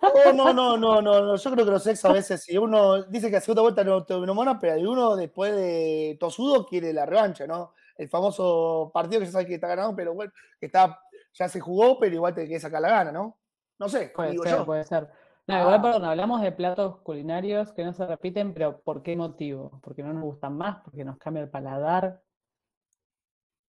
No, 0.02 0.34
no, 0.34 0.54
no, 0.54 0.78
no, 0.78 1.02
no, 1.02 1.22
no, 1.22 1.36
yo 1.38 1.52
creo 1.52 1.66
que 1.66 1.72
los 1.72 1.88
ex 1.88 2.04
a 2.04 2.12
veces, 2.12 2.44
si 2.44 2.58
uno 2.58 3.04
dice 3.04 3.30
que 3.30 3.38
a 3.38 3.42
segunda 3.42 3.62
vuelta 3.62 3.84
no 3.84 4.06
te 4.06 4.14
pero 4.60 4.74
hay 4.74 4.86
uno 4.86 5.16
después 5.16 5.56
de 5.56 6.18
tosudo 6.20 6.66
quiere 6.66 6.92
la 6.94 7.06
revancha, 7.06 7.48
¿no? 7.48 7.74
El 8.00 8.10
famoso 8.10 8.90
partido 8.94 9.20
que 9.20 9.26
ya 9.28 9.32
sabe 9.34 9.46
que 9.46 9.56
está 9.56 9.68
ganado, 9.68 9.96
pero 9.96 10.14
bueno, 10.14 10.32
que 10.60 10.66
está 10.68 11.00
ya 11.34 11.48
se 11.50 11.60
jugó, 11.60 12.00
pero 12.00 12.16
igual 12.16 12.34
te 12.34 12.46
quieres 12.46 12.62
sacar 12.64 12.82
la 12.82 12.90
gana, 12.90 13.12
¿no? 13.12 13.38
No 13.78 13.88
sé, 13.90 14.12
Puede 14.16 14.32
digo 14.32 14.44
ser, 14.44 14.58
yo. 14.58 14.66
puede 14.66 14.84
ser. 14.84 15.08
No, 15.48 15.60
igual, 15.60 15.76
Ah. 15.76 15.82
perdón, 15.82 16.06
hablamos 16.06 16.42
de 16.42 16.52
platos 16.52 16.98
culinarios 17.02 17.72
que 17.74 17.84
no 17.84 17.94
se 17.94 18.06
repiten, 18.08 18.54
pero 18.54 18.80
¿por 18.82 19.04
qué 19.04 19.16
motivo? 19.16 19.80
¿Porque 19.84 20.02
no 20.04 20.14
nos 20.14 20.24
gustan 20.24 20.56
más? 20.58 20.78
¿Porque 20.84 21.04
nos 21.04 21.18
cambia 21.18 21.44
el 21.44 21.50
paladar? 21.50 22.22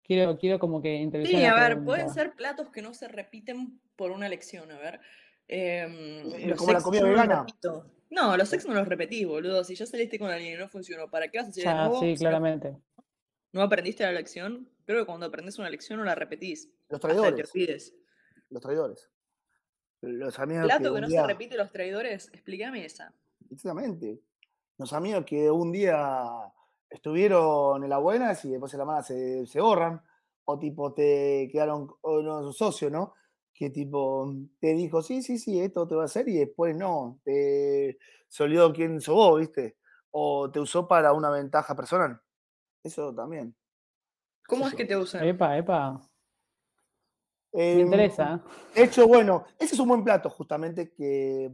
Quiero, 0.02 0.38
quiero 0.38 0.58
como 0.58 0.80
que 0.80 1.08
Sí, 1.24 1.44
a 1.44 1.50
la 1.50 1.54
ver, 1.54 1.64
pregunta. 1.66 1.84
pueden 1.84 2.10
ser 2.10 2.34
platos 2.34 2.70
que 2.70 2.80
no 2.82 2.94
se 2.94 3.08
repiten 3.08 3.80
por 3.96 4.10
una 4.12 4.26
elección, 4.26 4.70
a 4.70 4.78
ver. 4.78 5.00
Em, 5.48 5.92
Eh, 6.34 6.46
los 6.48 6.58
como 6.58 6.72
la 6.72 6.80
comida 6.80 7.00
no 7.02 7.06
los 7.08 7.16
vegana. 7.22 7.46
No, 8.10 8.36
los 8.36 8.52
ex 8.52 8.66
no 8.66 8.74
los 8.74 8.86
repetís, 8.86 9.26
boludo. 9.26 9.64
Si 9.64 9.74
ya 9.74 9.84
saliste 9.84 10.18
con 10.18 10.30
alguien 10.30 10.54
y 10.54 10.56
no 10.56 10.68
funcionó, 10.68 11.10
¿para 11.10 11.28
qué 11.28 11.38
vas 11.38 11.48
a 11.48 11.50
de 11.50 11.64
nuevo? 11.74 12.00
sí, 12.00 12.14
claramente. 12.16 12.76
¿No 13.56 13.62
aprendiste 13.62 14.04
la 14.04 14.12
lección? 14.12 14.68
Creo 14.84 15.00
que 15.00 15.06
cuando 15.06 15.24
aprendes 15.24 15.58
una 15.58 15.70
lección 15.70 15.98
no 15.98 16.04
la 16.04 16.14
repetís. 16.14 16.70
Los 16.90 17.00
traidores, 17.00 17.50
los 18.50 18.60
traidores. 18.62 19.10
Los 20.02 20.38
amigos 20.38 20.64
que 20.64 20.66
Plato 20.66 20.82
que 20.82 20.90
un 20.90 21.00
no 21.00 21.08
día- 21.08 21.22
se 21.22 21.26
repite 21.26 21.56
los 21.56 21.72
traidores, 21.72 22.28
explícame 22.34 22.84
esa. 22.84 23.14
Exactamente. 23.50 24.20
Los 24.76 24.92
amigos 24.92 25.24
que 25.24 25.50
un 25.50 25.72
día 25.72 26.28
estuvieron 26.90 27.82
en 27.82 27.88
la 27.88 27.96
buena 27.96 28.36
y 28.44 28.50
después 28.50 28.74
en 28.74 28.78
la 28.78 28.84
mala 28.84 29.02
se, 29.02 29.46
se 29.46 29.58
borran. 29.58 30.02
O 30.44 30.58
tipo 30.58 30.92
te 30.92 31.48
quedaron, 31.50 31.88
o 32.02 32.20
no, 32.20 32.52
socio, 32.52 32.90
¿no? 32.90 33.14
Que 33.54 33.70
tipo 33.70 34.34
te 34.60 34.74
dijo, 34.74 35.00
sí, 35.00 35.22
sí, 35.22 35.38
sí, 35.38 35.58
esto 35.62 35.88
te 35.88 35.94
va 35.94 36.02
a 36.02 36.04
hacer 36.04 36.28
y 36.28 36.36
después 36.36 36.76
no. 36.76 37.20
Te, 37.24 37.96
se 38.28 38.42
olvidó 38.42 38.70
quién 38.74 39.00
sos 39.00 39.14
vos, 39.14 39.40
¿viste? 39.40 39.78
O 40.10 40.50
te 40.50 40.60
usó 40.60 40.86
para 40.86 41.14
una 41.14 41.30
ventaja 41.30 41.74
personal. 41.74 42.20
Eso 42.86 43.12
también. 43.12 43.52
¿Cómo 44.46 44.68
es 44.68 44.74
que 44.74 44.84
te 44.84 44.96
usan? 44.96 45.24
Epa, 45.24 45.58
epa. 45.58 46.00
Me 47.52 47.72
Em, 47.72 47.80
interesa. 47.80 48.40
De 48.74 48.84
hecho, 48.84 49.08
bueno, 49.08 49.44
ese 49.58 49.74
es 49.74 49.80
un 49.80 49.88
buen 49.88 50.04
plato, 50.04 50.30
justamente, 50.30 50.92
que 50.92 51.50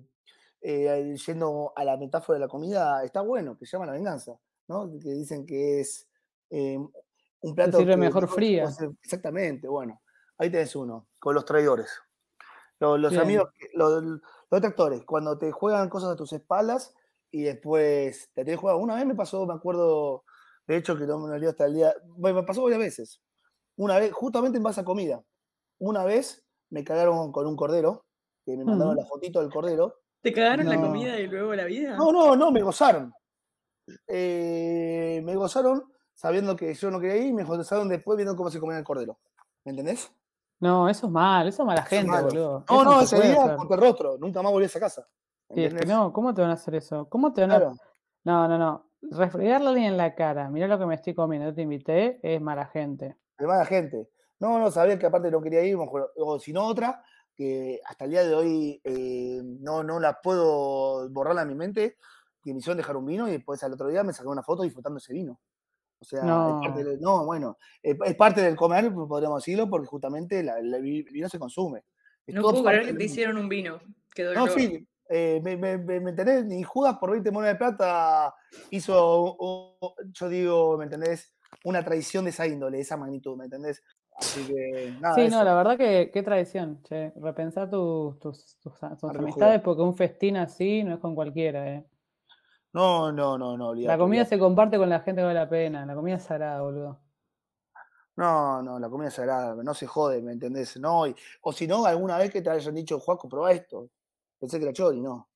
eh, 0.60 1.16
yendo 1.26 1.72
a 1.74 1.84
la 1.84 1.96
metáfora 1.96 2.38
de 2.38 2.40
la 2.44 2.48
comida, 2.48 3.02
está 3.02 3.22
bueno, 3.22 3.56
que 3.56 3.64
se 3.64 3.72
llama 3.72 3.86
la 3.86 3.92
venganza, 3.92 4.38
¿no? 4.68 4.90
Que 5.00 5.08
dicen 5.10 5.46
que 5.46 5.80
es 5.80 6.06
eh, 6.50 6.76
un 7.40 7.54
plato. 7.54 7.78
sirve 7.78 7.92
que 7.94 7.96
mejor 7.96 8.22
mejor 8.24 8.28
se 8.28 8.34
fría. 8.34 8.68
Exactamente, 9.02 9.68
bueno. 9.68 10.02
Ahí 10.36 10.50
tenés 10.50 10.76
uno, 10.76 11.08
con 11.18 11.34
los 11.34 11.46
traidores. 11.46 11.90
Los, 12.78 13.16
amigos, 13.16 13.48
que- 13.56 13.68
los, 13.74 14.02
los 14.02 14.20
detractores, 14.50 15.04
cuando 15.04 15.38
te 15.38 15.50
juegan 15.52 15.88
cosas 15.88 16.10
a 16.10 16.16
tus 16.16 16.32
espaldas 16.32 16.94
y 17.30 17.42
después 17.42 18.28
te 18.34 18.44
tenés 18.44 18.60
jugado. 18.60 18.78
Una 18.80 18.96
vez 18.96 19.06
me 19.06 19.14
pasó, 19.14 19.46
me 19.46 19.54
acuerdo, 19.54 20.24
de 20.72 20.78
hecho, 20.78 20.96
que 20.96 21.06
no 21.06 21.18
me 21.18 21.30
olvido 21.30 21.50
hasta 21.50 21.66
el 21.66 21.74
día. 21.74 21.94
Bueno, 22.16 22.40
me 22.40 22.46
pasó 22.46 22.62
varias 22.62 22.80
veces. 22.80 23.20
Una 23.76 23.98
vez, 23.98 24.12
justamente 24.12 24.56
en 24.56 24.64
base 24.64 24.80
a 24.80 24.84
comida. 24.84 25.22
Una 25.78 26.04
vez 26.04 26.44
me 26.70 26.82
cagaron 26.82 27.30
con 27.30 27.46
un 27.46 27.56
cordero, 27.56 28.06
que 28.44 28.56
me 28.56 28.64
mandaron 28.64 28.96
la 28.96 29.04
fotito 29.04 29.40
del 29.40 29.50
cordero. 29.50 30.00
¿Te 30.22 30.32
cagaron 30.32 30.68
la 30.68 30.80
comida 30.80 31.18
y 31.18 31.26
luego 31.26 31.54
la 31.54 31.64
vida? 31.64 31.96
No, 31.96 32.10
no, 32.10 32.36
no, 32.36 32.50
me 32.50 32.62
gozaron. 32.62 33.12
Eh, 34.06 35.20
me 35.24 35.36
gozaron 35.36 35.82
sabiendo 36.14 36.56
que 36.56 36.72
yo 36.72 36.90
no 36.90 37.00
quería 37.00 37.16
ir 37.16 37.26
y 37.26 37.32
me 37.32 37.44
gozaron 37.44 37.88
después 37.88 38.16
viendo 38.16 38.36
cómo 38.36 38.50
se 38.50 38.60
comía 38.60 38.78
el 38.78 38.84
cordero. 38.84 39.18
¿Me 39.64 39.70
entendés? 39.70 40.10
No, 40.60 40.88
eso 40.88 41.06
es 41.06 41.12
mal, 41.12 41.48
eso 41.48 41.62
es 41.62 41.66
mala 41.66 41.82
es 41.82 41.88
gente, 41.88 42.22
boludo. 42.22 42.64
No, 42.70 42.82
Eso 42.82 42.84
no, 42.84 43.06
se 43.06 43.16
ese 43.16 43.28
día 43.28 43.56
corté 43.56 43.74
el 43.74 43.80
rostro. 43.80 44.16
Nunca 44.18 44.40
más 44.42 44.52
volví 44.52 44.64
a 44.64 44.66
esa 44.66 44.80
casa. 44.80 45.06
Sí, 45.48 45.64
es 45.64 45.74
que 45.74 45.80
¿entendés? 45.80 45.88
no, 45.88 46.12
¿cómo 46.12 46.32
te 46.32 46.40
van 46.40 46.52
a 46.52 46.54
hacer 46.54 46.76
eso? 46.76 47.08
¿Cómo 47.08 47.32
te 47.32 47.40
van 47.42 47.50
a 47.50 47.58
Claro. 47.58 47.74
No, 48.24 48.48
no, 48.48 48.56
no. 48.56 48.91
Refregarle 49.10 49.66
a 49.66 49.70
alguien 49.70 49.86
en 49.92 49.96
la 49.96 50.14
cara, 50.14 50.48
mirá 50.48 50.66
lo 50.68 50.78
que 50.78 50.86
me 50.86 50.94
estoy 50.94 51.14
comiendo, 51.14 51.52
te 51.52 51.62
invité, 51.62 52.20
es 52.22 52.40
mala 52.40 52.66
gente. 52.66 53.16
de 53.38 53.46
mala 53.46 53.64
gente. 53.64 54.08
No, 54.38 54.58
no, 54.58 54.70
sabía 54.70 54.98
que 54.98 55.06
aparte 55.06 55.30
no 55.30 55.40
quería 55.42 55.62
ir, 55.64 55.76
o 55.76 56.38
si 56.38 56.52
no 56.52 56.64
otra, 56.66 57.02
que 57.34 57.80
hasta 57.84 58.04
el 58.04 58.10
día 58.12 58.24
de 58.24 58.34
hoy 58.34 58.80
eh, 58.84 59.40
no, 59.44 59.82
no 59.82 59.98
la 60.00 60.20
puedo 60.20 61.08
borrar 61.10 61.34
de 61.36 61.44
mi 61.46 61.54
mente, 61.54 61.96
que 62.42 62.52
me 62.52 62.58
hicieron 62.58 62.76
dejar 62.76 62.96
un 62.96 63.06
vino 63.06 63.28
y 63.28 63.32
después 63.32 63.62
al 63.62 63.72
otro 63.72 63.88
día 63.88 64.02
me 64.02 64.12
saqué 64.12 64.28
una 64.28 64.42
foto 64.42 64.62
disfrutando 64.62 64.98
ese 64.98 65.12
vino. 65.12 65.40
O 66.00 66.04
sea, 66.04 66.20
es 66.20 66.54
parte 66.62 66.82
No. 66.82 66.88
del- 66.90 67.00
no, 67.00 67.24
bueno, 67.24 67.56
es, 67.82 67.96
es 68.04 68.14
parte 68.16 68.40
del 68.40 68.56
comer, 68.56 68.92
podríamos 68.92 69.44
decirlo, 69.44 69.68
porque 69.70 69.86
justamente 69.86 70.42
la- 70.42 70.60
la- 70.60 70.78
el 70.78 70.82
vino 71.04 71.28
se 71.28 71.38
consume. 71.38 71.84
Es 72.26 72.34
No 72.34 72.42
puedo 72.42 72.64
creer 72.64 72.86
que 72.86 72.94
te 72.94 73.04
hicieron 73.04 73.38
un 73.38 73.48
vino. 73.48 73.80
Qué 74.14 74.24
No, 74.24 74.46
sí, 74.48 74.86
eh, 75.12 75.40
me, 75.44 75.56
me, 75.56 75.76
me- 75.78 76.00
¿me 76.00 76.10
entendés? 76.10 76.44
Ni 76.46 76.62
Judas 76.62 76.96
por 76.98 77.10
20 77.10 77.30
monedas 77.30 77.54
de 77.54 77.58
plata 77.58 78.34
hizo, 78.70 79.36
yo 80.12 80.28
digo, 80.28 80.78
¿me 80.78 80.84
entendés? 80.84 81.34
Una 81.64 81.84
traición 81.84 82.24
de 82.24 82.30
esa 82.30 82.46
índole, 82.46 82.78
de 82.78 82.82
esa 82.82 82.96
magnitud, 82.96 83.36
¿me 83.36 83.44
entendés? 83.44 83.82
Así 84.16 84.46
que, 84.46 84.90
nada, 84.98 85.16
Sí, 85.16 85.26
eso. 85.26 85.36
no, 85.36 85.44
la 85.44 85.54
verdad 85.54 85.76
que 85.76 86.10
qué 86.12 86.22
tradición, 86.22 86.82
che. 86.84 87.12
Repensar 87.16 87.68
tus, 87.68 88.18
tus, 88.18 88.56
tus, 88.60 88.82
amistades 88.82 89.60
porque 89.60 89.82
un 89.82 89.94
festín 89.94 90.36
así 90.38 90.82
no 90.82 90.94
es 90.94 91.00
con 91.00 91.14
cualquiera, 91.14 91.68
eh. 91.68 91.84
No, 92.72 93.12
no, 93.12 93.36
no, 93.36 93.56
no, 93.56 93.66
La 93.66 93.70
olvídate, 93.70 93.98
comida 93.98 94.24
se 94.24 94.38
comparte 94.38 94.78
con 94.78 94.88
la 94.88 95.00
gente 95.00 95.20
que 95.20 95.26
vale 95.26 95.38
la 95.38 95.48
pena, 95.48 95.84
la 95.84 95.94
comida 95.94 96.16
es 96.16 96.22
sagrada, 96.22 96.62
boludo. 96.62 96.98
No, 98.16 98.62
no, 98.62 98.78
la 98.78 98.88
comida 98.90 99.08
es 99.08 99.14
sagrada, 99.14 99.54
no 99.62 99.74
se 99.74 99.86
jode, 99.86 100.20
¿me 100.22 100.32
entendés? 100.32 100.76
No, 100.78 101.06
y- 101.06 101.14
o 101.42 101.52
si 101.52 101.66
no, 101.66 101.84
alguna 101.86 102.18
vez 102.18 102.30
que 102.30 102.42
te 102.42 102.50
hayan 102.50 102.74
dicho, 102.74 102.98
Juaco, 102.98 103.28
probá 103.28 103.52
esto. 103.52 103.88
Pensé 104.42 104.58
que 104.58 104.64
era 104.64 104.72
chori, 104.72 105.00
no. 105.00 105.30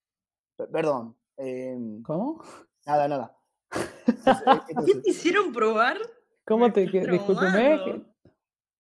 Pe- 0.56 0.66
Perdón. 0.66 1.16
em, 1.36 2.02
¿Cómo? 2.02 2.42
nada, 2.84 3.06
nada. 3.06 3.36
Entonces, 4.08 4.42
eh, 4.68 4.74
¿Qué 4.84 4.94
te 4.96 5.10
hicieron 5.10 5.52
probar? 5.52 5.96
¿Cómo 6.44 6.72
te, 6.72 6.90
que- 6.90 7.06
discúlpeme. 7.06 7.80
¿qué, 7.84 8.02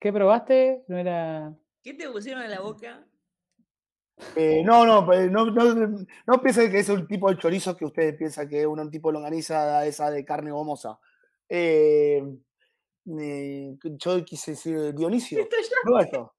qué 0.01 0.13
probaste? 0.15 0.83
No 0.89 0.97
era... 0.97 1.55
¿Qué 1.83 1.93
te 1.93 2.09
pusieron 2.11 2.43
en 2.43 2.51
la 2.53 2.61
boca? 2.61 3.07
eh, 4.37 4.63
no, 4.65 4.87
no, 4.87 5.05
pues, 5.05 5.31
no, 5.31 5.45
no, 5.47 6.07
no 6.27 6.41
piensen 6.43 6.71
que 6.71 6.79
es 6.79 6.89
un 6.89 7.07
tipo 7.07 7.29
de 7.29 7.37
chorizo 7.37 7.77
que 7.77 7.85
ustedes 7.85 8.17
piensan 8.17 8.49
que 8.49 8.61
es 8.63 8.67
un 8.67 8.91
tipo 8.91 9.09
de 9.11 9.15
longaniza 9.15 9.85
esa 9.85 10.11
de 10.11 10.25
carne 10.25 10.53
gomosa. 10.53 10.99
Eh, 11.51 12.23
eh, 13.21 13.77
yo 13.83 14.25
quise 14.25 14.53
decir 14.53 14.95
Dionisio. 14.95 15.39
Esto 15.41 15.57
ya- 15.61 15.77
Prueba 15.83 16.03
esto. 16.03 16.34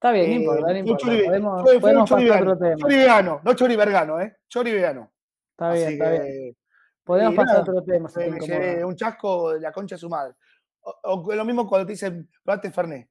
Está 0.00 0.12
bien, 0.12 0.26
no 0.28 0.32
Eh, 0.32 0.36
importa, 0.36 0.60
no 0.60 0.64
fue 0.66 0.72
un 0.72 0.78
importa. 0.78 1.04
chori- 1.06 1.24
Podemos, 1.26 1.52
fue- 1.62 1.64
fue 1.64 1.74
un 1.74 1.80
podemos 1.82 2.08
chori 2.08 2.28
pasar 2.28 2.42
otro 2.42 2.58
tema. 2.58 2.76
Chori 2.80 2.96
vegano, 2.96 3.40
no 3.44 3.54
chori 3.54 3.76
vergano, 3.76 4.20
¿eh? 4.20 4.36
Chori 4.48 4.72
vegano. 4.72 5.12
Está 5.50 5.72
bien, 5.72 5.84
Así 5.84 5.92
está 5.92 6.10
bien. 6.10 6.56
Podemos 7.04 7.34
pasar 7.34 7.48
a 7.48 7.58
nada, 7.58 7.70
otro 7.70 7.82
tema 7.84 8.08
si 8.08 8.18
me, 8.20 8.40
llevé 8.40 8.84
un 8.84 8.96
chasco 8.96 9.52
de 9.52 9.60
la 9.60 9.72
concha 9.72 9.96
de 9.96 9.98
su 9.98 10.08
madre. 10.08 10.34
O, 10.80 10.94
o 11.02 11.34
lo 11.34 11.44
mismo 11.44 11.68
cuando 11.68 11.84
te 11.86 11.92
dicen, 11.92 12.26
probaste 12.42 12.70
Fernet. 12.70 13.10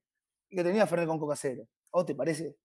Y 0.49 0.55
que 0.55 0.63
tenía 0.63 0.87
Fernet 0.87 1.07
con 1.07 1.19
coca 1.19 1.35
cero. 1.35 1.63
¿O 1.91 2.03
te 2.03 2.15
parece? 2.15 2.55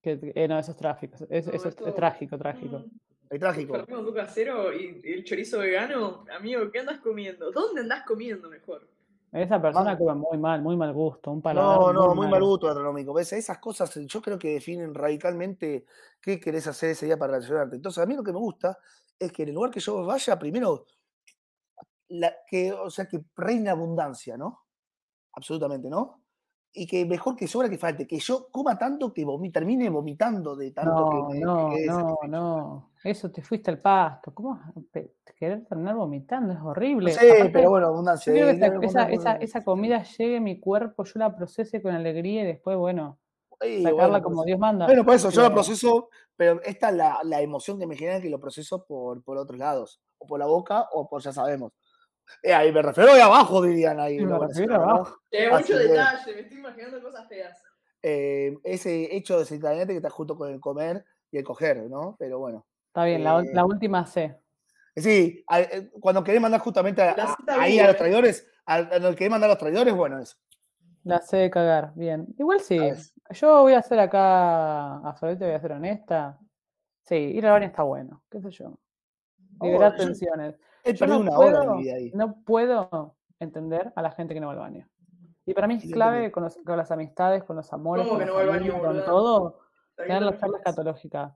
Que, 0.00 0.18
eh, 0.34 0.48
no, 0.48 0.58
eso 0.58 0.70
es 0.70 0.76
trágico. 0.78 1.16
Eso, 1.28 1.52
es, 1.52 1.76
trágico, 1.94 2.38
trágico. 2.38 2.78
Mm, 2.78 2.90
Es 3.28 3.38
trágico. 3.40 3.74
Fernet 3.74 3.90
con 3.94 4.04
coca 4.06 4.26
cero 4.28 4.72
y 4.72 4.98
y 5.04 5.12
el 5.12 5.24
chorizo 5.24 5.58
vegano. 5.58 6.24
Amigo, 6.34 6.70
¿qué 6.70 6.78
andas 6.78 7.00
comiendo? 7.00 7.50
¿Dónde 7.52 7.82
andás 7.82 8.04
comiendo 8.06 8.48
mejor? 8.48 8.88
Esa 9.30 9.60
persona 9.60 9.98
come 9.98 10.14
muy 10.14 10.38
mal, 10.38 10.62
muy 10.62 10.76
mal 10.76 10.92
gusto, 10.92 11.30
un 11.30 11.42
paladar 11.42 11.78
No, 11.78 11.92
no, 11.92 12.14
muy 12.14 12.28
mal 12.28 12.42
gusto 12.42 12.66
gastronómico. 12.66 13.12
¿Ves? 13.12 13.32
Esas 13.34 13.58
cosas 13.58 13.94
eh, 13.98 14.06
yo 14.06 14.22
creo 14.22 14.38
que 14.38 14.54
definen 14.54 14.94
radicalmente 14.94 15.84
qué 16.20 16.40
querés 16.40 16.66
hacer 16.66 16.90
ese 16.90 17.06
día 17.06 17.18
para 17.18 17.34
relacionarte. 17.34 17.76
Entonces, 17.76 18.02
a 18.02 18.06
mí 18.06 18.14
lo 18.14 18.24
que 18.24 18.32
me 18.32 18.38
gusta 18.38 18.78
es 19.18 19.30
que 19.30 19.42
en 19.42 19.50
el 19.50 19.54
lugar 19.54 19.70
que 19.70 19.80
yo 19.80 20.04
vaya, 20.04 20.38
primero, 20.38 20.86
la, 22.08 22.32
que, 22.46 22.72
o 22.72 22.90
sea, 22.90 23.06
que 23.06 23.20
reina 23.36 23.72
abundancia, 23.72 24.38
¿no? 24.38 24.64
Absolutamente, 25.34 25.90
¿no? 25.90 26.22
Y 26.80 26.86
que 26.86 27.04
mejor 27.04 27.34
que 27.34 27.48
sobra 27.48 27.68
que 27.68 27.76
falte, 27.76 28.06
que 28.06 28.20
yo 28.20 28.48
coma 28.52 28.78
tanto 28.78 29.12
que 29.12 29.26
vomi- 29.26 29.52
termine 29.52 29.90
vomitando 29.90 30.54
de 30.54 30.70
tanto 30.70 30.92
No, 30.92 31.28
que 31.28 31.40
no, 31.40 31.70
no, 31.86 32.18
no. 32.28 32.90
Eso 33.02 33.32
te 33.32 33.42
fuiste 33.42 33.70
al 33.72 33.80
pasto. 33.80 34.32
¿Cómo 34.32 34.60
querer 35.36 35.64
terminar 35.66 35.96
vomitando? 35.96 36.52
Es 36.52 36.60
horrible. 36.60 37.12
Aparte, 37.12 37.50
pero 37.52 37.70
bueno, 37.70 38.04
yo 38.04 38.32
que 38.32 38.38
eh, 38.38 38.78
esa, 38.82 39.08
esa, 39.10 39.32
esa, 39.36 39.64
comida 39.64 40.04
llegue 40.04 40.36
a 40.36 40.40
mi 40.40 40.60
cuerpo, 40.60 41.02
yo 41.04 41.12
la 41.16 41.34
procese 41.34 41.82
con 41.82 41.94
alegría 41.94 42.42
y 42.42 42.46
después, 42.46 42.76
bueno, 42.76 43.18
sacarla 43.60 43.92
bueno, 43.92 44.22
como 44.22 44.36
pues, 44.36 44.46
Dios 44.46 44.58
manda. 44.60 44.86
Bueno, 44.86 45.04
por 45.04 45.14
eso 45.14 45.30
yo 45.30 45.42
la 45.42 45.48
Pero- 45.48 45.54
proceso, 45.56 46.08
pero 46.36 46.62
esta 46.62 46.90
es 46.90 46.94
la, 46.96 47.18
la 47.24 47.40
emoción 47.42 47.78
que 47.80 47.88
me 47.88 47.96
genera 47.96 48.20
que 48.20 48.30
lo 48.30 48.38
proceso 48.38 48.84
por, 48.84 49.22
por 49.24 49.36
otros 49.36 49.58
lados, 49.58 50.00
o 50.18 50.26
por 50.26 50.38
la 50.38 50.46
boca 50.46 50.86
o 50.92 51.08
por 51.08 51.22
ya 51.22 51.32
sabemos. 51.32 51.72
Eh, 52.42 52.52
ahí 52.54 52.72
me 52.72 52.82
refiero 52.82 53.12
ahí 53.12 53.20
abajo, 53.20 53.62
dirían 53.62 53.98
ahí. 54.00 54.20
Me 54.20 54.38
refiero 54.38 54.74
abajo. 54.76 55.18
Mucho 55.50 55.66
que- 55.66 55.74
detalle, 55.78 56.34
me 56.34 56.40
estoy 56.40 56.58
imaginando 56.58 57.02
cosas 57.02 57.28
feas. 57.28 57.62
Eh, 58.02 58.56
ese 58.62 59.14
hecho 59.16 59.38
desencadenante 59.38 59.92
que 59.92 59.96
está 59.98 60.10
junto 60.10 60.36
con 60.36 60.50
el 60.50 60.60
comer 60.60 61.04
y 61.30 61.38
el 61.38 61.44
coger, 61.44 61.82
¿no? 61.90 62.16
Pero 62.18 62.38
bueno. 62.38 62.66
Está 62.88 63.04
bien, 63.04 63.24
la, 63.24 63.40
Eh, 63.40 63.50
la 63.52 63.64
última 63.64 64.06
C. 64.06 64.36
Sí, 64.96 65.44
a- 65.46 65.60
eh, 65.60 65.90
cuando 66.00 66.22
querés 66.24 66.40
mandar 66.40 66.60
justamente 66.60 67.02
a- 67.02 67.12
a- 67.12 67.36
ahí 67.60 67.78
a 67.78 67.86
los 67.88 67.96
traidores, 67.96 68.46
a, 68.66 68.74
a 68.74 68.98
los 68.98 69.10
que 69.10 69.16
querés 69.16 69.30
mandar 69.30 69.50
a 69.50 69.52
los 69.54 69.58
traidores, 69.58 69.94
bueno, 69.94 70.18
eso. 70.20 70.36
La 71.04 71.20
C 71.20 71.36
de 71.36 71.50
cagar. 71.50 71.92
Bien. 71.94 72.26
Igual 72.38 72.60
sí. 72.60 72.78
Yo 73.30 73.62
voy 73.62 73.74
a 73.74 73.78
hacer 73.78 73.98
acá, 74.00 74.98
a 74.98 75.16
Solete 75.18 75.44
voy 75.46 75.54
a 75.54 75.60
ser 75.60 75.72
honesta. 75.72 76.38
Sí, 77.04 77.14
ir 77.14 77.46
al 77.46 77.52
baño 77.52 77.66
está 77.66 77.82
bueno. 77.82 78.22
¿Qué 78.30 78.40
sé 78.40 78.50
yo? 78.50 78.78
Liberar 79.60 79.92
Oh, 79.94 79.98
yo 79.98 80.04
tensiones. 80.06 80.54
He 80.84 80.92
Yo 80.94 80.98
perdido 81.00 81.22
no 81.24 81.30
una 81.30 81.38
hora 81.38 81.46
de 81.60 81.66
puedo, 81.66 81.74
mi 81.76 81.82
vida 81.82 81.94
ahí. 81.96 82.10
no 82.14 82.42
puedo 82.44 83.16
entender 83.40 83.92
a 83.96 84.02
la 84.02 84.10
gente 84.12 84.34
que 84.34 84.40
no 84.40 84.46
va 84.48 84.52
al 84.54 84.58
baño. 84.58 84.88
Y 85.46 85.54
para 85.54 85.66
mí 85.66 85.74
es 85.82 85.90
clave 85.90 86.30
con, 86.30 86.42
los- 86.44 86.58
con 86.64 86.76
las 86.76 86.90
amistades, 86.90 87.42
con 87.44 87.56
los 87.56 87.72
amores, 87.72 88.06
¿Cómo 88.06 88.18
con, 88.18 88.26
no 88.26 88.34
va 88.34 88.40
al 88.42 88.48
familia, 88.48 88.72
baño, 88.74 88.84
con 88.84 89.04
todo, 89.04 89.60
tener 89.96 90.22
las 90.22 90.38
charlas 90.38 90.60
catológicas. 90.62 91.32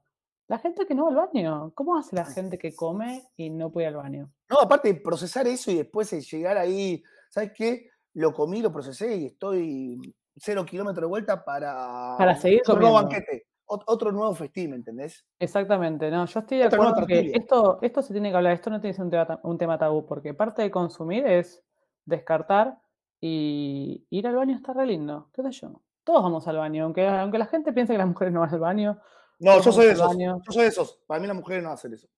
La 0.49 0.59
gente 0.59 0.85
que 0.87 0.95
no 0.95 1.05
va 1.05 1.11
al 1.11 1.29
baño, 1.33 1.73
¿cómo 1.75 1.97
hace 1.97 2.15
la 2.17 2.27
gente 2.27 2.59
que 2.59 2.75
come 2.75 3.23
y 3.37 3.49
no 3.49 3.71
puede 3.73 3.87
ir 3.87 3.95
al 3.97 4.03
baño? 4.03 4.31
No, 4.51 4.59
aparte 4.61 4.93
de 4.93 5.01
procesar 5.01 5.47
eso 5.47 5.71
y 5.71 5.77
después 5.77 6.13
eh, 6.13 6.21
llegar 6.21 6.59
ahí, 6.59 7.03
¿sabes 7.31 7.53
qué? 7.55 7.89
Lo 8.15 8.35
comí, 8.35 8.61
lo 8.61 8.71
procesé 8.71 9.17
y 9.17 9.27
estoy 9.27 9.99
cero 10.37 10.67
kilómetros 10.67 11.03
de 11.05 11.09
vuelta 11.09 11.43
para, 11.43 12.17
Para 12.19 12.37
seguir 12.37 12.61
comiendo. 12.67 12.93
banquete, 12.95 13.47
otro 13.87 14.13
nuevo 14.13 14.35
festín, 14.35 14.71
¿me 14.71 14.77
entendés? 14.77 15.25
Exactamente, 15.39 16.11
no, 16.11 16.25
yo 16.27 16.41
estoy 16.41 16.59
de 16.59 16.67
Otra 16.67 16.79
acuerdo 16.83 17.07
que 17.07 17.33
esto, 17.35 17.79
esto 17.83 18.03
se 18.03 18.13
tiene 18.13 18.31
que 18.31 18.37
hablar, 18.37 18.53
esto 18.55 18.71
no 18.71 18.81
tiene 18.81 18.93
que 18.93 18.97
ser 18.97 19.05
un 19.05 19.11
tema, 19.11 19.41
un 19.43 19.59
tema 19.59 19.79
tabú, 19.79 20.07
porque 20.07 20.35
parte 20.35 20.63
de 20.63 20.71
consumir 20.71 21.27
es 21.27 21.63
descartar 22.05 22.79
y 23.21 24.05
ir 24.11 24.27
al 24.27 24.37
baño 24.37 24.57
está 24.57 24.73
re 24.73 24.87
lindo, 24.87 25.29
qué 25.33 25.43
sé 25.43 25.51
yo. 25.53 25.81
Todos 26.05 26.23
vamos 26.23 26.47
al 26.49 26.57
baño, 26.57 26.85
aunque, 26.85 27.07
aunque 27.07 27.39
la 27.39 27.47
gente 27.47 27.73
piense 27.73 27.93
que 27.93 27.99
las 27.99 28.09
mujeres 28.09 28.35
no 28.35 28.41
van 28.41 28.51
al 28.53 28.59
baño, 28.61 28.99
No, 29.39 29.61
yo 29.61 29.71
soy 29.73 29.87
de 29.87 29.93
esos. 29.93 30.09
baño. 30.09 30.41
Yo 30.45 30.53
soy 30.53 30.63
de 30.63 30.69
esos. 30.69 31.01
Para 31.07 31.21
mí 31.21 31.27
las 31.27 31.37
mujeres 31.37 31.63
no 31.63 31.71
hacen 31.71 31.95
eso. 31.95 32.09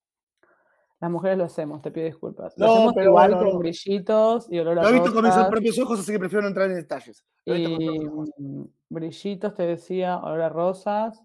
Las 1.00 1.10
mujeres 1.10 1.36
lo 1.36 1.44
hacemos, 1.44 1.82
te 1.82 1.90
pido 1.90 2.06
disculpas. 2.06 2.54
Lo 2.56 2.66
No, 2.66 2.72
hacemos 2.72 2.92
pero 2.94 3.10
igual 3.10 3.38
con 3.38 3.58
brillitos 3.58 4.50
y 4.50 4.58
olor 4.58 4.78
a 4.78 4.82
Lo 4.84 4.88
he 4.88 4.92
visto 4.92 5.12
con 5.12 5.24
mis 5.24 5.34
propios 5.34 5.78
ojos, 5.78 6.00
así 6.00 6.12
que 6.12 6.18
prefiero 6.18 6.42
no 6.42 6.48
entrar 6.48 6.70
en 6.70 6.76
detalles. 6.76 7.26
Lo 7.44 7.54
y 7.56 8.00
mm, 8.38 8.64
brillitos, 8.88 9.52
te 9.54 9.64
decía, 9.64 10.16
olor 10.18 10.40
a 10.40 10.48
rosas 10.48 11.22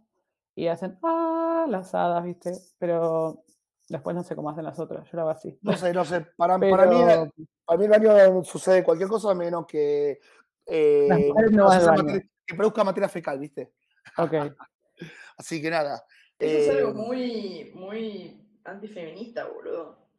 y 0.59 0.67
hacen, 0.67 0.99
ah, 1.03 1.65
las 1.69 1.95
hadas, 1.95 2.21
¿viste? 2.25 2.51
Pero 2.77 3.45
después 3.87 4.13
no 4.13 4.23
sé 4.23 4.35
cómo 4.35 4.49
hacen 4.49 4.65
las 4.65 4.77
otras, 4.77 5.05
yo 5.09 5.15
lo 5.15 5.21
hago 5.21 5.31
así. 5.31 5.57
No 5.61 5.77
sé, 5.77 5.93
no 5.93 6.03
sé. 6.03 6.21
Para, 6.35 6.59
para 6.59 6.85
mí, 6.85 6.97
Pero 7.05 7.31
para 7.63 7.77
mí 7.79 7.85
el 7.85 7.91
baño 7.91 8.43
sucede 8.43 8.83
cualquier 8.83 9.07
cosa 9.07 9.33
menos 9.33 9.65
que, 9.65 10.19
eh, 10.65 11.31
no 11.51 11.65
materia- 11.69 12.29
que 12.45 12.55
produzca 12.55 12.83
materia 12.83 13.07
fecal, 13.07 13.39
¿viste? 13.39 13.71
Ok. 14.17 14.33
Así 15.37 15.61
que 15.61 15.69
nada. 15.69 16.03
Eso 16.37 16.57
es 16.57 16.77
algo 16.77 16.89
eh, 16.89 16.93
muy, 16.93 17.71
muy 17.75 18.59
antifeminista, 18.65 19.47
boludo. 19.47 20.09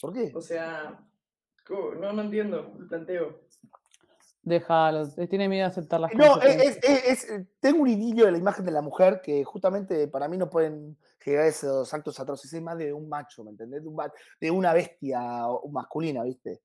¿Por 0.00 0.14
qué? 0.14 0.32
O 0.34 0.40
sea, 0.40 0.98
no, 1.68 2.12
no 2.14 2.22
entiendo 2.22 2.74
el 2.80 2.88
planteo. 2.88 3.43
Déjalo, 4.44 5.08
eh, 5.16 5.26
tiene 5.26 5.48
miedo 5.48 5.64
a 5.64 5.68
aceptar 5.68 6.00
las 6.00 6.12
No, 6.14 6.24
es, 6.24 6.30
consecuencias. 6.32 6.76
es- 6.82 7.04
es- 7.06 7.30
es- 7.30 7.46
tengo 7.60 7.82
un 7.82 7.88
idilio 7.88 8.26
de 8.26 8.32
la 8.32 8.38
imagen 8.38 8.64
de 8.64 8.72
la 8.72 8.82
mujer 8.82 9.20
que 9.22 9.42
justamente 9.44 10.06
para 10.08 10.28
mí 10.28 10.36
no 10.36 10.50
pueden 10.50 10.98
generar 11.18 11.46
esos 11.46 11.92
actos 11.94 12.20
atroces. 12.20 12.52
Es 12.52 12.62
más 12.62 12.76
de 12.76 12.92
un 12.92 13.08
macho, 13.08 13.42
¿me 13.44 13.50
entendés? 13.52 13.82
De, 13.82 13.88
un 13.88 13.96
ma- 13.96 14.12
de 14.40 14.50
una 14.50 14.72
bestia 14.74 15.48
o- 15.48 15.66
masculina, 15.70 16.22
¿viste? 16.24 16.60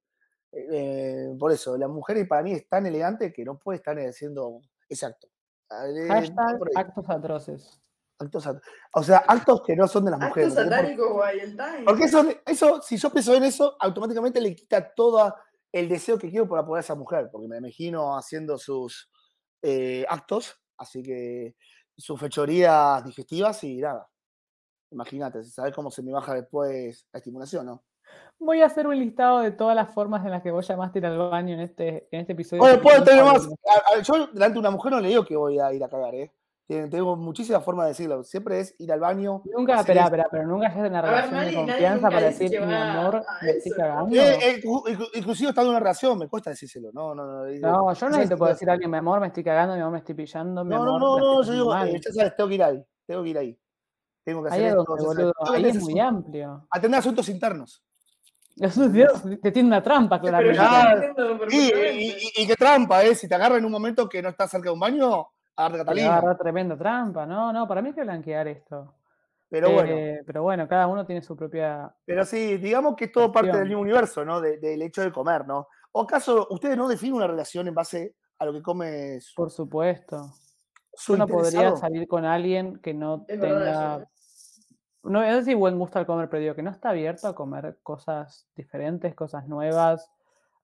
Eh, 0.52 0.68
eh, 0.72 1.36
por 1.40 1.52
eso, 1.52 1.78
la 1.78 1.88
mujer 1.88 2.28
para 2.28 2.42
mí 2.44 2.52
es 2.54 2.68
tan 2.68 2.86
elegante 2.86 3.32
que 3.32 3.46
no 3.46 3.58
puede 3.58 3.78
estar 3.78 3.98
haciendo 4.00 4.60
ese 4.90 5.06
acto. 5.06 5.28
Eh, 5.72 6.08
Hashtag 6.08 6.60
actos 6.76 7.10
atroces. 7.10 7.80
actos 8.22 8.46
at- 8.48 8.62
o 8.96 9.02
sea, 9.04 9.20
actos 9.20 9.62
que 9.66 9.78
no 9.78 9.88
son 9.88 10.04
de 10.04 10.12
las 10.12 10.20
Acto 10.20 10.28
mujeres. 10.30 10.54
¿me 10.56 10.62
entendés? 10.64 10.80
satánico 10.98 11.22
Wild 11.24 11.56
Time. 11.56 11.86
Porque 11.86 12.04
eso, 12.04 12.26
eso, 12.46 12.82
si 12.82 12.98
yo 12.98 13.10
pienso 13.12 13.34
en 13.36 13.44
eso, 13.46 13.78
automáticamente 13.80 14.42
le 14.42 14.54
quita 14.56 14.94
todo 14.94 15.34
el 15.72 15.88
deseo 15.90 16.18
que 16.18 16.30
quiero 16.30 16.48
por 16.48 16.58
apoyar 16.60 16.78
a 16.78 16.82
esa 16.82 16.96
mujer, 16.96 17.30
porque 17.32 17.48
me 17.48 17.58
imagino 17.58 18.18
haciendo 18.18 18.58
sus 18.58 19.10
eh, 19.62 20.06
actos, 20.10 20.60
así 20.78 21.04
que 21.04 21.56
sus 21.98 22.20
fechorías 22.20 23.04
digestivas 23.04 23.64
y 23.64 23.78
nada. 23.78 24.10
Imagínate, 24.92 25.44
¿sabes 25.44 25.74
cómo 25.76 25.92
se 25.92 26.02
me 26.02 26.12
baja 26.12 26.34
después 26.34 27.06
la 27.12 27.18
estimulación, 27.20 27.66
no? 27.66 27.84
Voy 28.40 28.62
a 28.62 28.66
hacer 28.66 28.88
un 28.88 28.98
listado 28.98 29.40
de 29.42 29.52
todas 29.52 29.76
las 29.76 29.94
formas 29.94 30.26
en 30.26 30.32
las 30.32 30.42
que 30.42 30.50
vos 30.50 30.68
llamaste 30.68 30.98
ir 31.00 31.06
al 31.06 31.18
baño 31.18 31.54
en 31.54 31.60
este, 31.60 32.08
en 32.12 32.22
este 32.22 32.34
episodio. 32.34 32.64
Que 32.64 32.78
puedo 32.80 33.04
tener 33.04 33.24
más. 33.24 33.36
hablando. 33.36 33.56
a- 33.70 33.98
a- 33.98 34.02
Yo 34.02 34.28
delante 34.28 34.54
de 34.54 34.60
una 34.60 34.72
mujer 34.72 34.92
no 34.94 35.00
le 35.00 35.10
digo 35.10 35.24
que 35.26 35.36
voy 35.36 35.60
a 35.60 35.72
ir 35.74 35.84
a 35.84 35.90
cagar, 35.90 36.16
¿eh? 36.16 36.34
Tengo 36.70 37.16
muchísimas 37.16 37.64
formas 37.64 37.86
de 37.86 37.90
decirlo. 37.90 38.24
Siempre 38.24 38.60
es 38.60 38.76
ir 38.78 38.92
al 38.92 39.00
baño. 39.00 39.42
Nunca, 39.58 39.80
espera, 39.80 40.04
espera, 40.04 40.28
pero 40.30 40.46
nunca 40.46 40.68
hayas 40.68 40.78
una 40.88 41.02
ver, 41.02 41.10
relación 41.12 41.34
nadie- 41.34 41.46
de 41.50 41.52
nadie 41.56 41.66
confianza 41.72 42.10
para 42.10 42.22
decir, 42.28 42.52
que 42.52 42.60
mi 42.60 42.74
amor, 42.76 43.26
me 43.42 43.50
estoy 43.50 43.72
cagando. 43.72 44.16
Eh, 44.16 44.38
eh, 44.40 44.62
inclu- 44.62 44.84
inclu- 44.86 45.10
inclusive 45.16 45.50
estando 45.50 45.70
en 45.72 45.76
una 45.76 45.80
relación, 45.80 46.20
me 46.20 46.28
cuesta 46.28 46.52
decírselo. 46.52 46.92
No, 46.94 47.16
no, 47.16 47.26
no. 47.26 47.46
digo, 47.46 47.68
No, 47.68 47.92
yo 47.94 48.08
no 48.10 48.14
¿sabes 48.14 48.30
te 48.30 48.38
puedo 48.38 48.52
decir 48.52 48.70
a 48.70 48.74
alguien, 48.74 48.92
mi 48.92 48.98
amor, 48.98 49.20
me 49.20 49.28
estoy 49.28 49.44
cagando, 49.44 49.74
mi 49.74 49.80
amor, 49.82 49.94
me 49.94 49.98
estoy 49.98 50.14
pillando, 50.14 50.64
mi 50.64 50.70
No, 50.70 50.76
amor, 50.84 51.00
no, 51.02 51.18
no, 51.18 51.34
no, 51.38 51.44
yo 51.44 51.52
digo, 51.54 51.74
eh, 51.74 51.76
mal. 51.76 51.92
ya 52.02 52.12
sabes, 52.14 52.36
tengo 52.36 52.50
que 52.50 52.56
ir 52.56 52.64
ahí. 52.64 52.84
Tengo 53.08 53.24
que 53.24 53.30
ir 53.30 53.38
ahí. 53.40 53.60
Tengo 54.24 54.44
que 54.44 54.50
hacer 54.50 54.60
Ahí 54.62 54.66
es 54.68 54.72
esto. 54.74 54.86
donde, 54.88 55.04
boludo, 55.06 55.34
tengo 55.44 55.58
ahí 55.58 55.66
es 55.66 55.82
muy 55.82 56.00
amplio. 56.00 56.68
Atender 56.70 57.00
asuntos 57.00 57.30
internos. 57.30 57.84
Dios, 58.56 59.24
te 59.42 59.52
tiene 59.52 59.70
una 59.70 59.82
trampa, 59.82 60.22
Pero 60.22 60.38
claramente. 60.38 61.14
yo 61.18 61.48
y, 61.50 62.12
y- 62.36 62.44
y 62.44 62.46
qué 62.48 62.56
trampa, 62.56 63.04
¿eh? 63.04 63.16
Si 63.16 63.28
te 63.28 63.34
agarra 63.34 63.58
en 63.58 63.66
un 63.66 63.72
momento 63.72 64.08
que 64.08 64.22
no 64.22 64.30
estás 64.30 64.52
cerca 64.52 64.66
de 64.70 64.74
un 64.74 64.80
baño, 64.80 65.26
Catalina. 65.68 66.38
tremenda 66.38 66.78
trampa. 66.78 67.26
No, 67.26 67.52
no, 67.52 67.68
para 67.68 67.82
mí 67.82 67.90
hay 67.90 67.96
que 67.96 68.04
blanquear 68.04 68.48
esto. 68.48 68.96
Pero 69.50 69.72
bueno, 69.72 69.92
Eh, 69.96 70.22
pero 70.26 70.44
bueno, 70.44 70.68
cada 70.68 70.86
uno 70.88 71.06
tiene 71.06 71.22
su 71.22 71.36
propia. 71.36 71.92
pero 72.06 72.24
sí, 72.24 72.58
digamos 72.58 72.96
que 72.96 73.06
es 73.06 73.12
todo 73.12 73.32
parte 73.32 73.58
del 73.58 73.68
mismo 73.68 73.82
universo, 73.82 74.24
¿no? 74.24 74.40
De- 74.40 74.58
del 74.60 74.82
hecho 74.84 75.02
de 75.02 75.12
comer, 75.12 75.48
¿no? 75.48 75.68
¿O 75.92 76.02
acaso 76.04 76.48
ustedes 76.52 76.78
no 76.78 76.88
definen 76.88 77.16
una 77.16 77.28
relación 77.28 77.68
en 77.68 77.74
base 77.74 78.16
a 78.38 78.46
lo 78.46 78.54
que 78.54 78.62
come 78.62 79.20
su, 79.22 79.34
Por 79.36 79.50
supuesto. 79.50 80.32
su 80.94 81.14
Yo 81.14 81.18
no 81.18 81.28
podría 81.28 81.76
salir 81.78 82.08
con 82.08 82.26
alguien 82.26 82.78
que 82.80 82.94
no 82.94 83.26
Es 83.28 83.40
tenga. 83.40 83.98
¿eh? 83.98 84.06
No 85.04 85.24
es 85.24 85.34
decir 85.38 85.56
buen 85.56 85.80
gusto 85.80 85.98
al 85.98 86.06
comer, 86.06 86.30
pero 86.30 86.42
digo 86.42 86.56
que 86.56 86.62
no 86.62 86.70
está 86.70 86.90
abierto 86.90 87.28
a 87.28 87.34
comer 87.34 87.80
cosas 87.82 88.48
diferentes, 88.56 89.16
cosas 89.16 89.48
nuevas. 89.48 90.12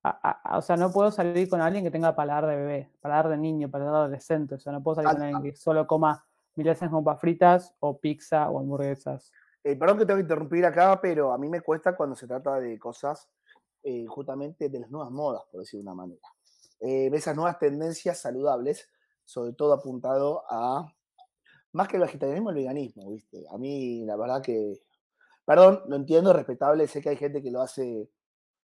A- 0.07 0.19
a- 0.21 0.41
a- 0.53 0.57
o 0.59 0.61
sea, 0.61 0.77
no 0.77 0.91
puedo 0.91 1.09
salir 1.09 1.49
con 1.49 1.61
alguien 1.61 1.83
que 1.83 1.89
tenga 1.89 2.15
paladar 2.15 2.45
de 2.45 2.55
bebé, 2.55 2.91
paladar 3.01 3.29
de 3.29 3.37
niño, 3.37 3.71
paladar 3.71 3.93
de 3.93 3.99
adolescente. 4.01 4.53
O 4.55 4.59
sea, 4.59 4.71
no 4.71 4.83
puedo 4.83 4.95
salir 4.95 5.11
con 5.13 5.23
alguien 5.23 5.41
que 5.41 5.57
solo 5.57 5.87
coma 5.87 6.23
milanesas 6.55 6.89
con 6.91 7.03
papas 7.03 7.21
fritas 7.21 7.73
o 7.79 7.97
pizza 7.97 8.49
o 8.49 8.59
hamburguesas. 8.59 9.31
Eh, 9.63 9.75
perdón 9.75 9.97
que 9.97 10.05
tengo 10.05 10.17
que 10.17 10.21
interrumpir 10.21 10.63
acá, 10.63 10.99
pero 11.01 11.33
a 11.33 11.39
mí 11.39 11.49
me 11.49 11.61
cuesta 11.61 11.95
cuando 11.95 12.15
se 12.15 12.27
trata 12.27 12.59
de 12.59 12.77
cosas 12.77 13.27
eh, 13.81 14.05
justamente 14.05 14.69
de 14.69 14.79
las 14.79 14.91
nuevas 14.91 15.09
modas, 15.11 15.43
por 15.51 15.61
decir 15.61 15.79
de 15.79 15.83
una 15.85 15.95
manera. 15.95 16.27
Eh, 16.79 17.09
de 17.09 17.17
esas 17.17 17.35
nuevas 17.35 17.57
tendencias 17.57 18.19
saludables, 18.19 18.87
sobre 19.23 19.53
todo 19.53 19.73
apuntado 19.73 20.43
a, 20.49 20.93
más 21.71 21.87
que 21.87 21.97
el 21.97 22.03
vegetarianismo, 22.03 22.51
el 22.51 22.55
veganismo, 22.57 23.09
¿viste? 23.11 23.43
A 23.49 23.57
mí, 23.57 24.05
la 24.05 24.15
verdad 24.15 24.41
que, 24.43 24.81
perdón, 25.45 25.81
lo 25.87 25.95
entiendo, 25.95 26.29
es 26.29 26.35
respetable, 26.35 26.87
sé 26.87 27.01
que 27.01 27.09
hay 27.09 27.17
gente 27.17 27.41
que 27.41 27.49
lo 27.49 27.61
hace 27.61 28.09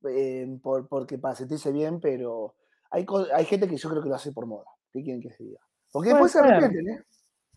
eh, 0.08 0.58
por, 0.62 0.88
porque 0.88 1.18
para 1.18 1.34
sentirse 1.34 1.72
bien, 1.72 2.00
pero 2.00 2.54
hay, 2.90 3.06
hay 3.34 3.44
gente 3.44 3.68
que 3.68 3.76
yo 3.76 3.88
creo 3.90 4.02
que 4.02 4.08
lo 4.08 4.14
hace 4.14 4.32
por 4.32 4.46
moda. 4.46 4.66
¿Qué 4.92 5.02
quieren 5.02 5.20
que 5.22 5.30
se 5.30 5.44
diga? 5.44 5.60
Porque 5.92 6.10
Puede 6.10 6.22
después 6.24 6.32
se 6.32 6.38
ser. 6.40 6.50
arrepienten, 6.50 6.88
¿eh? 6.88 7.04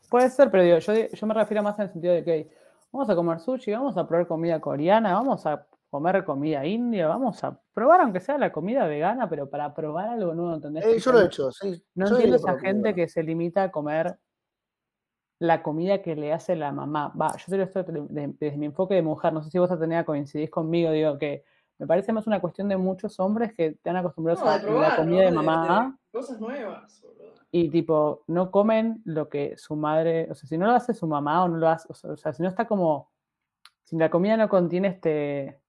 Puede 0.10 0.30
ser, 0.30 0.52
pero 0.52 0.64
digo, 0.64 0.78
yo, 0.80 0.94
yo 0.94 1.28
me 1.28 1.34
refiero 1.34 1.64
más 1.64 1.78
en 1.80 1.86
el 1.86 1.92
sentido 1.92 2.14
de 2.14 2.24
que 2.24 2.50
vamos 2.92 3.10
a 3.10 3.16
comer 3.16 3.40
sushi, 3.40 3.72
vamos 3.72 3.98
a 3.98 4.08
probar 4.08 4.28
comida 4.28 4.60
coreana, 4.60 5.14
vamos 5.14 5.46
a 5.46 5.66
comer 5.90 6.24
comida 6.24 6.66
india, 6.66 7.08
vamos 7.08 7.44
a 7.44 7.60
probar 7.74 8.02
aunque 8.02 8.20
sea 8.20 8.38
la 8.38 8.52
comida 8.52 8.86
vegana, 8.86 9.30
pero 9.30 9.50
para 9.50 9.74
probar 9.74 10.10
algo 10.10 10.34
nuevo, 10.34 10.54
¿entendés? 10.56 10.86
Eh, 10.86 11.00
yo 11.00 11.12
lo 11.12 11.22
he 11.22 11.26
hecho, 11.26 11.52
sí. 11.52 11.84
No 11.96 12.08
yo 12.08 12.16
entiendo 12.16 12.36
esa 12.38 12.54
comida 12.54 12.68
gente 12.68 12.96
que 12.96 13.08
se 13.08 13.24
limita 13.24 13.64
a 13.64 13.72
comer 13.72 14.18
la 15.40 15.62
comida 15.62 16.02
que 16.02 16.16
le 16.16 16.32
hace 16.32 16.56
la 16.56 16.72
mamá. 16.72 17.12
Va, 17.20 17.36
yo 17.38 17.46
te 17.48 17.58
lo 17.58 17.64
estoy 17.64 17.84
de- 17.84 18.08
de- 18.10 18.36
desde 18.40 18.58
mi 18.58 18.68
enfoque 18.68 18.96
de 18.96 19.02
mujer, 19.02 19.34
no 19.34 19.44
sé 19.44 19.50
si 19.50 19.60
vos 19.60 19.72
a 19.72 20.06
coincidís 20.06 20.50
conmigo, 20.50 20.92
digo 20.92 21.18
que 21.18 21.44
me 21.80 21.88
parece 21.88 22.14
más 22.14 22.28
una 22.28 22.40
cuestión 22.42 22.70
de 22.70 22.78
muchos 22.78 23.20
hombres 23.20 23.54
que 23.54 23.68
están 23.68 23.96
acostumbrados 23.98 24.42
No, 24.44 24.50
a 24.50 24.58
la 24.58 24.64
probar, 24.64 24.98
comida 24.98 25.18
¿no? 25.20 25.26
de 25.26 25.30
De- 25.32 25.36
mamá 25.36 26.00
de 26.12 26.20
cosas 26.20 26.40
nuevas, 26.40 27.02
boludo. 27.02 27.34
y 27.52 27.70
tipo, 27.70 28.24
no 28.28 28.52
comen 28.52 29.02
lo 29.06 29.30
que 29.30 29.58
su 29.58 29.76
madre, 29.76 30.28
o 30.32 30.36
sea, 30.36 30.48
si 30.48 30.58
no 30.58 30.66
lo 30.68 30.74
hace 30.74 30.94
su 30.94 31.08
mamá 31.08 31.44
o 31.44 31.48
no 31.48 31.58
lo 31.58 31.70
hace, 31.70 31.88
o 31.90 31.94
sea, 31.94 32.12
o 32.12 32.18
sea, 32.18 32.34
si 32.34 32.42
no 32.44 32.50
está 32.50 32.68
como, 32.68 33.12
si 33.84 33.98
la 33.98 34.10
comida 34.10 34.38
no 34.38 34.50
contiene 34.50 34.90
este 34.90 35.40
Eh, 35.48 35.60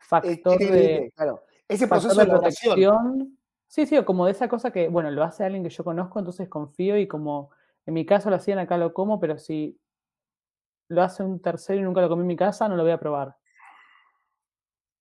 factor 0.00 0.58
tiene 0.58 0.72
de, 0.76 1.12
claro. 1.16 1.44
Ese 1.68 1.86
factor 1.88 2.10
proceso 2.10 2.20
de 2.20 2.26
de 2.26 2.30
elaboración. 2.32 2.74
protección, 2.74 3.38
sí, 3.68 3.86
sí, 3.86 3.96
o 3.98 4.04
como 4.04 4.26
de 4.26 4.32
esa 4.32 4.48
cosa 4.48 4.70
que, 4.72 4.88
bueno, 4.88 5.10
lo 5.10 5.22
hace 5.24 5.44
alguien 5.44 5.62
que 5.64 5.70
yo 5.70 5.84
conozco, 5.84 6.18
entonces 6.18 6.48
confío 6.48 6.98
y 6.98 7.08
como 7.08 7.50
en 7.86 7.94
mi 7.94 8.06
caso 8.06 8.30
lo 8.30 8.36
hacían 8.36 8.58
acá 8.58 8.78
lo 8.78 8.92
como, 8.94 9.20
pero 9.20 9.38
si 9.38 9.78
lo 10.88 11.02
hace 11.02 11.22
un 11.22 11.40
tercero 11.40 11.80
y 11.80 11.82
nunca 11.82 12.00
lo 12.00 12.08
comí 12.08 12.22
en 12.22 12.26
mi 12.28 12.36
casa, 12.36 12.68
no 12.68 12.76
lo 12.76 12.82
voy 12.82 12.92
a 12.92 12.98
probar. 13.00 13.36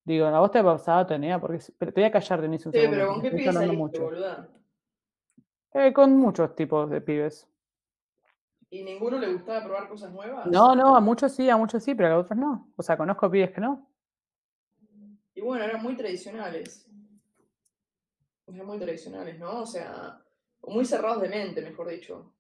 Digo, 0.06 0.26
a 0.26 0.39
vos 0.39 0.52
te 0.52 0.60
ha 0.60 0.63
pasado, 0.63 1.06
Tenea, 1.06 1.39
porque 1.39 1.60
te 1.60 1.92
voy 1.92 2.04
a 2.04 2.12
callar, 2.12 2.42
Denise, 2.42 2.68
un 2.68 2.74
Sí, 2.74 2.80
segundo, 2.80 2.98
pero 2.98 3.13
¿con 3.13 3.22
qué 3.22 3.52
saliste, 3.52 3.78
mucho. 3.78 4.04
boluda? 4.04 4.50
Eh, 5.74 5.94
con 5.94 6.18
muchos 6.18 6.56
tipos 6.56 6.89
de 6.89 7.02
pibes. 7.02 7.48
¿Y 8.70 8.84
ninguno 8.84 9.18
le 9.18 9.32
gustaba 9.32 9.63
probar 9.63 9.88
cosas 9.88 10.12
nuevas? 10.12 10.46
No, 10.48 10.76
no, 10.76 10.96
a 10.96 11.00
muchos 11.00 11.32
sí, 11.32 11.50
a 11.50 11.58
muchos 11.58 11.84
sí, 11.84 11.96
pero 11.96 12.16
a 12.16 12.18
otros 12.20 12.38
no. 12.38 12.72
O 12.76 12.84
sea, 12.84 12.98
conozco 12.98 13.30
pibes 13.32 13.52
que 13.52 13.62
no. 13.62 13.88
Y 15.36 15.42
bueno, 15.42 15.63
eran 15.63 15.82
muy 15.82 15.96
tradicionales. 15.96 16.89
Eran 18.48 18.68
muy 18.68 18.78
tradicionales, 18.78 19.39
¿no? 19.39 19.62
O 19.62 19.66
sea, 19.66 20.22
muy 20.63 20.86
cerrados 20.86 21.22
de 21.22 21.30
mente, 21.30 21.62
mejor 21.62 21.89
dicho. 21.89 22.34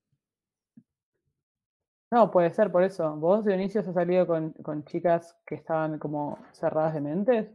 No, 2.13 2.29
puede 2.29 2.51
ser 2.51 2.71
por 2.71 2.83
eso. 2.83 3.15
¿Vos, 3.15 3.43
Dionisio, 3.43 3.81
has 3.81 3.91
salido 3.91 4.27
con, 4.27 4.51
con 4.61 4.85
chicas 4.85 5.35
que 5.47 5.55
estaban 5.55 5.97
como 5.97 6.37
cerradas 6.51 6.93
de 6.93 7.01
mentes? 7.01 7.49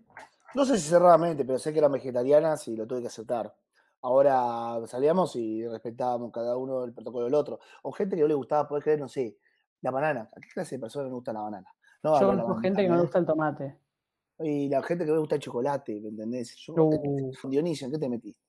No 0.53 0.65
sé 0.65 0.79
si 0.79 0.89
cerradamente, 0.89 1.45
pero 1.45 1.61
sé 1.61 1.73
que 1.73 1.79
eran 1.79 1.93
vegetarianas 1.93 2.67
y 2.67 2.75
lo 2.75 2.85
tuve 2.85 3.03
que 3.03 3.07
aceptar. 3.07 3.55
Ahora 4.03 4.85
salíamos 4.89 5.37
y 5.37 5.65
respetábamos 5.65 6.33
cada 6.33 6.57
uno 6.57 6.83
el 6.83 6.93
protocolo 6.93 7.27
del 7.27 7.35
otro. 7.35 7.61
O 7.85 7.93
gente 7.93 8.17
que 8.17 8.23
no 8.23 8.27
le 8.27 8.35
gustaba, 8.35 8.67
poder 8.67 8.83
creer, 8.83 8.99
no 8.99 9.09
sé, 9.09 9.39
la 9.81 9.93
banana. 9.93 10.29
¿A 10.37 10.41
qué 10.41 10.49
clase 10.53 10.75
de 10.75 10.81
personas 10.81 11.07
le 11.07 11.15
gusta 11.15 11.33
la 11.33 11.43
banana? 11.43 11.69
No, 12.03 12.19
Yo 12.19 12.27
conozco 12.27 12.57
gente 12.57 12.83
que 12.83 12.89
no 12.89 12.97
le 12.97 13.03
gusta 13.03 13.21
el 13.21 13.27
tomate. 13.27 13.77
Y 14.41 14.69
la 14.69 14.83
gente 14.83 15.05
que 15.05 15.11
no 15.11 15.15
le 15.15 15.21
gusta 15.21 15.37
el 15.37 15.41
chocolate, 15.41 16.01
¿me 16.01 16.09
entendés? 16.09 16.57
Yo, 16.57 16.75
uh. 16.75 17.33
Dionisio, 17.49 17.87
¿en 17.87 17.93
qué 17.93 17.99
te 17.99 18.09
metiste? 18.09 18.48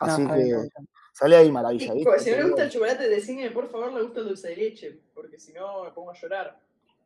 Así 0.00 0.26
que 0.26 0.68
sale 1.12 1.36
ahí 1.36 1.52
maravilla. 1.52 1.92
¿viste? 1.92 2.18
Si 2.18 2.30
no 2.30 2.36
le 2.38 2.44
gusta 2.44 2.64
el 2.64 2.70
chocolate, 2.70 3.08
decime 3.08 3.50
por 3.50 3.68
favor 3.68 3.92
le 3.92 4.02
gusta 4.02 4.20
el 4.20 4.28
dulce 4.28 4.48
de 4.48 4.56
leche, 4.56 5.00
porque 5.14 5.38
si 5.38 5.52
no 5.52 5.84
me 5.84 5.90
pongo 5.90 6.10
a 6.10 6.14
llorar. 6.14 6.58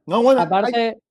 No, 0.07 0.22
bueno, 0.22 0.40
Aparte, 0.40 1.02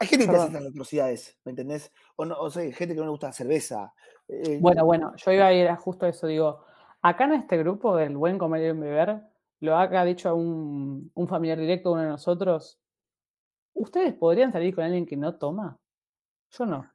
hay, 0.00 0.06
gente 0.06 0.26
que 0.26 0.36
hace 0.36 0.46
estas 0.46 0.66
atrocidades, 0.66 1.38
¿me 1.44 1.50
entendés? 1.50 1.92
O, 2.16 2.24
no, 2.24 2.38
o 2.38 2.50
sea, 2.50 2.62
gente 2.72 2.94
que 2.94 3.00
no 3.00 3.04
le 3.04 3.10
gusta 3.10 3.28
la 3.28 3.32
cerveza. 3.32 3.92
Eh, 4.28 4.58
bueno, 4.60 4.84
bueno, 4.84 5.14
yo 5.16 5.32
iba 5.32 5.46
a 5.46 5.52
ir 5.52 5.68
a 5.68 5.76
justo 5.76 6.06
eso, 6.06 6.26
digo, 6.26 6.64
acá 7.02 7.24
en 7.24 7.34
este 7.34 7.58
grupo 7.58 7.96
del 7.96 8.16
buen 8.16 8.38
comer 8.38 8.74
y 8.74 8.78
beber, 8.78 9.20
lo 9.60 9.76
ha 9.76 10.04
dicho 10.04 10.28
a 10.28 10.34
un, 10.34 11.10
un 11.14 11.28
familiar 11.28 11.58
directo, 11.58 11.92
uno 11.92 12.02
de 12.02 12.08
nosotros, 12.08 12.78
¿ustedes 13.74 14.14
podrían 14.14 14.52
salir 14.52 14.74
con 14.74 14.84
alguien 14.84 15.06
que 15.06 15.16
no 15.16 15.36
toma? 15.36 15.78
Yo 16.50 16.66
no. 16.66 16.90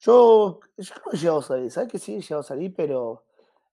Yo, 0.00 0.60
yo 0.76 0.94
no 1.06 1.12
he 1.12 1.16
llegado 1.16 1.38
a 1.38 1.42
salir, 1.42 1.70
¿sabes 1.70 1.90
que 1.90 1.98
sí 1.98 2.16
he 2.16 2.20
llegado 2.20 2.40
a 2.40 2.44
salir? 2.44 2.74
Pero 2.74 3.24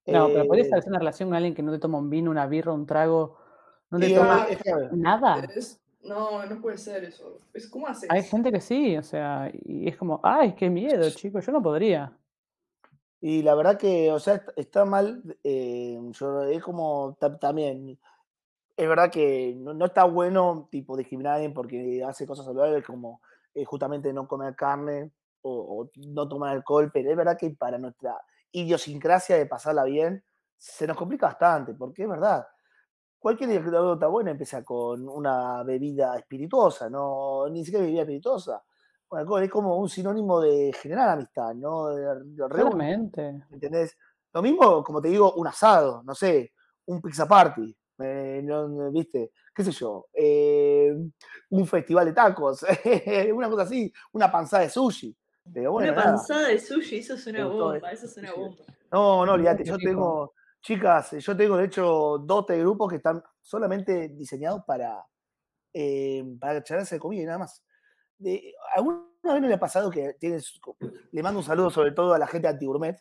no, 0.05 0.27
pero 0.27 0.47
podrías 0.47 0.67
eh, 0.69 0.75
hacer 0.75 0.89
una 0.89 0.99
relación 0.99 1.29
con 1.29 1.35
alguien 1.35 1.53
que 1.53 1.61
no 1.61 1.71
te 1.71 1.79
toma 1.79 1.97
un 1.97 2.09
vino, 2.09 2.31
una 2.31 2.47
birra, 2.47 2.73
un 2.73 2.85
trago, 2.85 3.37
no 3.89 3.99
te 3.99 4.13
toma 4.13 4.47
nada. 4.91 5.47
no, 6.03 6.45
no 6.45 6.61
puede 6.61 6.77
ser 6.77 7.03
eso. 7.03 7.39
Es, 7.53 7.67
¿Cómo 7.67 7.87
haces? 7.87 8.09
Hay 8.09 8.23
gente 8.23 8.51
que 8.51 8.61
sí, 8.61 8.97
o 8.97 9.03
sea, 9.03 9.51
y 9.53 9.87
es 9.87 9.97
como, 9.97 10.19
ay, 10.23 10.53
qué 10.53 10.69
miedo, 10.69 11.09
chicos, 11.11 11.45
yo 11.45 11.51
no 11.51 11.61
podría. 11.61 12.11
Y 13.21 13.41
la 13.41 13.53
verdad 13.53 13.77
que, 13.77 14.11
o 14.11 14.19
sea, 14.19 14.43
está 14.55 14.85
mal, 14.85 15.37
eh, 15.43 15.99
yo, 16.11 16.43
es 16.43 16.63
como 16.63 17.17
también, 17.41 17.99
es 18.77 18.87
verdad 18.87 19.11
que 19.11 19.53
no, 19.57 19.85
está 19.85 20.05
bueno 20.05 20.69
tipo 20.71 20.95
discriminar 20.95 21.33
a 21.33 21.35
alguien 21.35 21.53
porque 21.53 22.01
hace 22.03 22.25
cosas 22.25 22.45
saludables 22.45 22.85
como 22.85 23.21
eh, 23.53 23.65
justamente 23.65 24.13
no 24.13 24.25
comer 24.25 24.55
carne 24.55 25.11
o, 25.41 25.81
o, 25.81 25.91
no 26.07 26.29
tomar 26.29 26.51
alcohol, 26.51 26.89
pero 26.93 27.11
es 27.11 27.17
verdad 27.17 27.37
que 27.37 27.49
para 27.49 27.77
nuestra 27.77 28.15
idiosincrasia 28.51 29.37
de 29.37 29.45
pasarla 29.45 29.83
bien, 29.83 30.23
se 30.57 30.87
nos 30.87 30.97
complica 30.97 31.27
bastante, 31.27 31.73
porque 31.73 32.03
es 32.03 32.09
verdad, 32.09 32.45
cualquier 33.17 33.49
está 33.51 34.07
buena 34.07 34.31
empieza 34.31 34.63
con 34.63 35.07
una 35.07 35.63
bebida 35.63 36.17
espirituosa, 36.17 36.89
no, 36.89 37.47
ni 37.49 37.63
siquiera 37.63 37.85
bebida 37.85 38.01
espirituosa. 38.01 38.63
Bueno, 39.09 39.39
es 39.39 39.49
como 39.49 39.77
un 39.77 39.89
sinónimo 39.89 40.39
de 40.39 40.71
generar 40.73 41.09
amistad, 41.09 41.53
¿no? 41.55 41.89
Realmente. 42.47 43.43
¿Entendés? 43.49 43.97
Lo 44.33 44.41
mismo, 44.41 44.83
como 44.83 45.01
te 45.01 45.07
digo, 45.07 45.33
un 45.33 45.47
asado, 45.47 46.03
no 46.03 46.13
sé, 46.13 46.53
un 46.85 47.01
pizza 47.01 47.27
party, 47.27 47.75
eh, 47.99 48.45
¿viste? 48.91 49.31
¿Qué 49.53 49.63
sé 49.63 49.71
yo? 49.71 50.07
Eh, 50.13 50.95
un 51.49 51.65
festival 51.65 52.05
de 52.05 52.13
tacos, 52.13 52.63
una 53.33 53.49
cosa 53.49 53.63
así, 53.63 53.91
una 54.13 54.31
panzada 54.31 54.63
de 54.63 54.69
sushi 54.69 55.15
una 55.55 55.95
panzada 55.95 56.47
de 56.47 56.59
sushi, 56.59 56.97
eso 56.97 57.15
es 57.15 57.27
una 57.27 57.45
bomba, 57.45 57.91
eso 57.91 58.05
es 58.05 58.17
una 58.17 58.33
bomba. 58.33 58.63
No, 58.91 59.25
no, 59.25 59.33
olvídate, 59.33 59.63
yo 59.63 59.77
tengo, 59.77 60.33
chicas, 60.61 61.11
yo 61.11 61.37
tengo 61.37 61.57
de 61.57 61.65
hecho 61.65 62.17
dos 62.19 62.45
de 62.47 62.59
grupos 62.59 62.89
que 62.89 62.97
están 62.97 63.23
solamente 63.41 64.09
diseñados 64.09 64.63
para, 64.65 65.05
eh, 65.73 66.23
para 66.39 66.63
charlarse 66.63 66.95
de 66.95 66.99
comida 66.99 67.23
y 67.23 67.25
nada 67.25 67.39
más. 67.39 67.63
De, 68.17 68.53
¿Alguna 68.75 69.05
vez 69.23 69.41
me 69.41 69.47
le 69.47 69.53
ha 69.53 69.59
pasado 69.59 69.89
que 69.89 70.15
tienes, 70.19 70.59
le 71.11 71.23
mando 71.23 71.39
un 71.39 71.45
saludo 71.45 71.69
sobre 71.69 71.91
todo 71.91 72.13
a 72.13 72.19
la 72.19 72.27
gente 72.27 72.47
de 72.47 72.53
Antigourmet, 72.53 72.97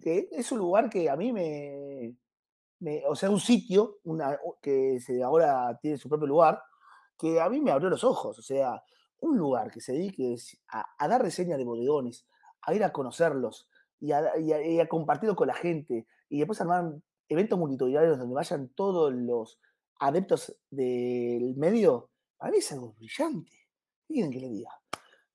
que 0.00 0.28
es 0.30 0.50
un 0.52 0.58
lugar 0.58 0.88
que 0.88 1.08
a 1.10 1.16
mí 1.16 1.32
me, 1.32 2.16
o 3.06 3.14
sea, 3.14 3.30
un 3.30 3.40
sitio 3.40 3.98
una, 4.04 4.38
que 4.60 4.98
se, 5.00 5.22
ahora 5.22 5.78
tiene 5.80 5.98
su 5.98 6.08
propio 6.08 6.26
lugar, 6.26 6.62
que 7.18 7.40
a 7.40 7.48
mí 7.48 7.60
me 7.60 7.70
abrió 7.70 7.90
los 7.90 8.04
ojos, 8.04 8.38
o 8.38 8.42
sea, 8.42 8.82
un 9.20 9.38
lugar 9.38 9.70
que 9.70 9.80
se 9.80 9.92
dedique 9.92 10.34
a, 10.68 11.08
dar 11.08 11.22
reseña 11.22 11.56
de 11.56 11.64
bodegones, 11.64 12.26
a 12.62 12.74
ir 12.74 12.84
a 12.84 12.92
conocerlos 12.92 13.68
y 14.00 14.12
a, 14.12 14.88
compartirlo 14.88 15.36
con 15.36 15.48
la 15.48 15.54
gente 15.54 16.06
y 16.28 16.38
después 16.38 16.60
armar 16.60 16.94
eventos 17.28 17.58
multitudinarios 17.58 18.18
donde 18.18 18.34
vayan 18.34 18.68
todos 18.70 19.12
los 19.12 19.60
adeptos 20.00 20.56
del 20.70 21.54
medio, 21.56 22.10
a 22.38 22.50
mí 22.50 22.58
es 22.58 22.72
algo 22.72 22.94
brillante. 22.94 23.52
¿Qué 24.06 24.14
quieren 24.14 24.32
que 24.32 24.40
le 24.40 24.48
diga? 24.48 24.70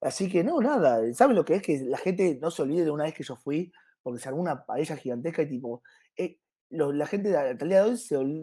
Así 0.02 0.30
que 0.30 0.44
no, 0.44 0.60
nada. 0.60 1.02
¿Saben 1.14 1.36
lo 1.36 1.46
que 1.46 1.56
es 1.56 1.62
que 1.62 1.80
la 1.86 1.98
gente 1.98 2.38
no 2.42 2.52
se 2.52 2.64
olvide 2.64 2.84
de 2.84 2.92
una 2.92 3.06
vez 3.06 3.14
que 3.14 3.24
yo 3.24 3.36
fui? 3.36 3.72
Porque 4.02 4.20
se 4.20 4.28
armó 4.28 4.42
una 4.42 4.66
paella 4.66 4.98
gigantesca 4.98 5.44
y 5.44 5.50
tipo. 5.50 5.84
Eh, 6.18 6.40
la 6.70 7.06
gente 7.06 7.36
hasta 7.36 7.64
el 7.64 7.70
día 7.70 7.84
de 7.84 7.90
hoy 7.90 7.92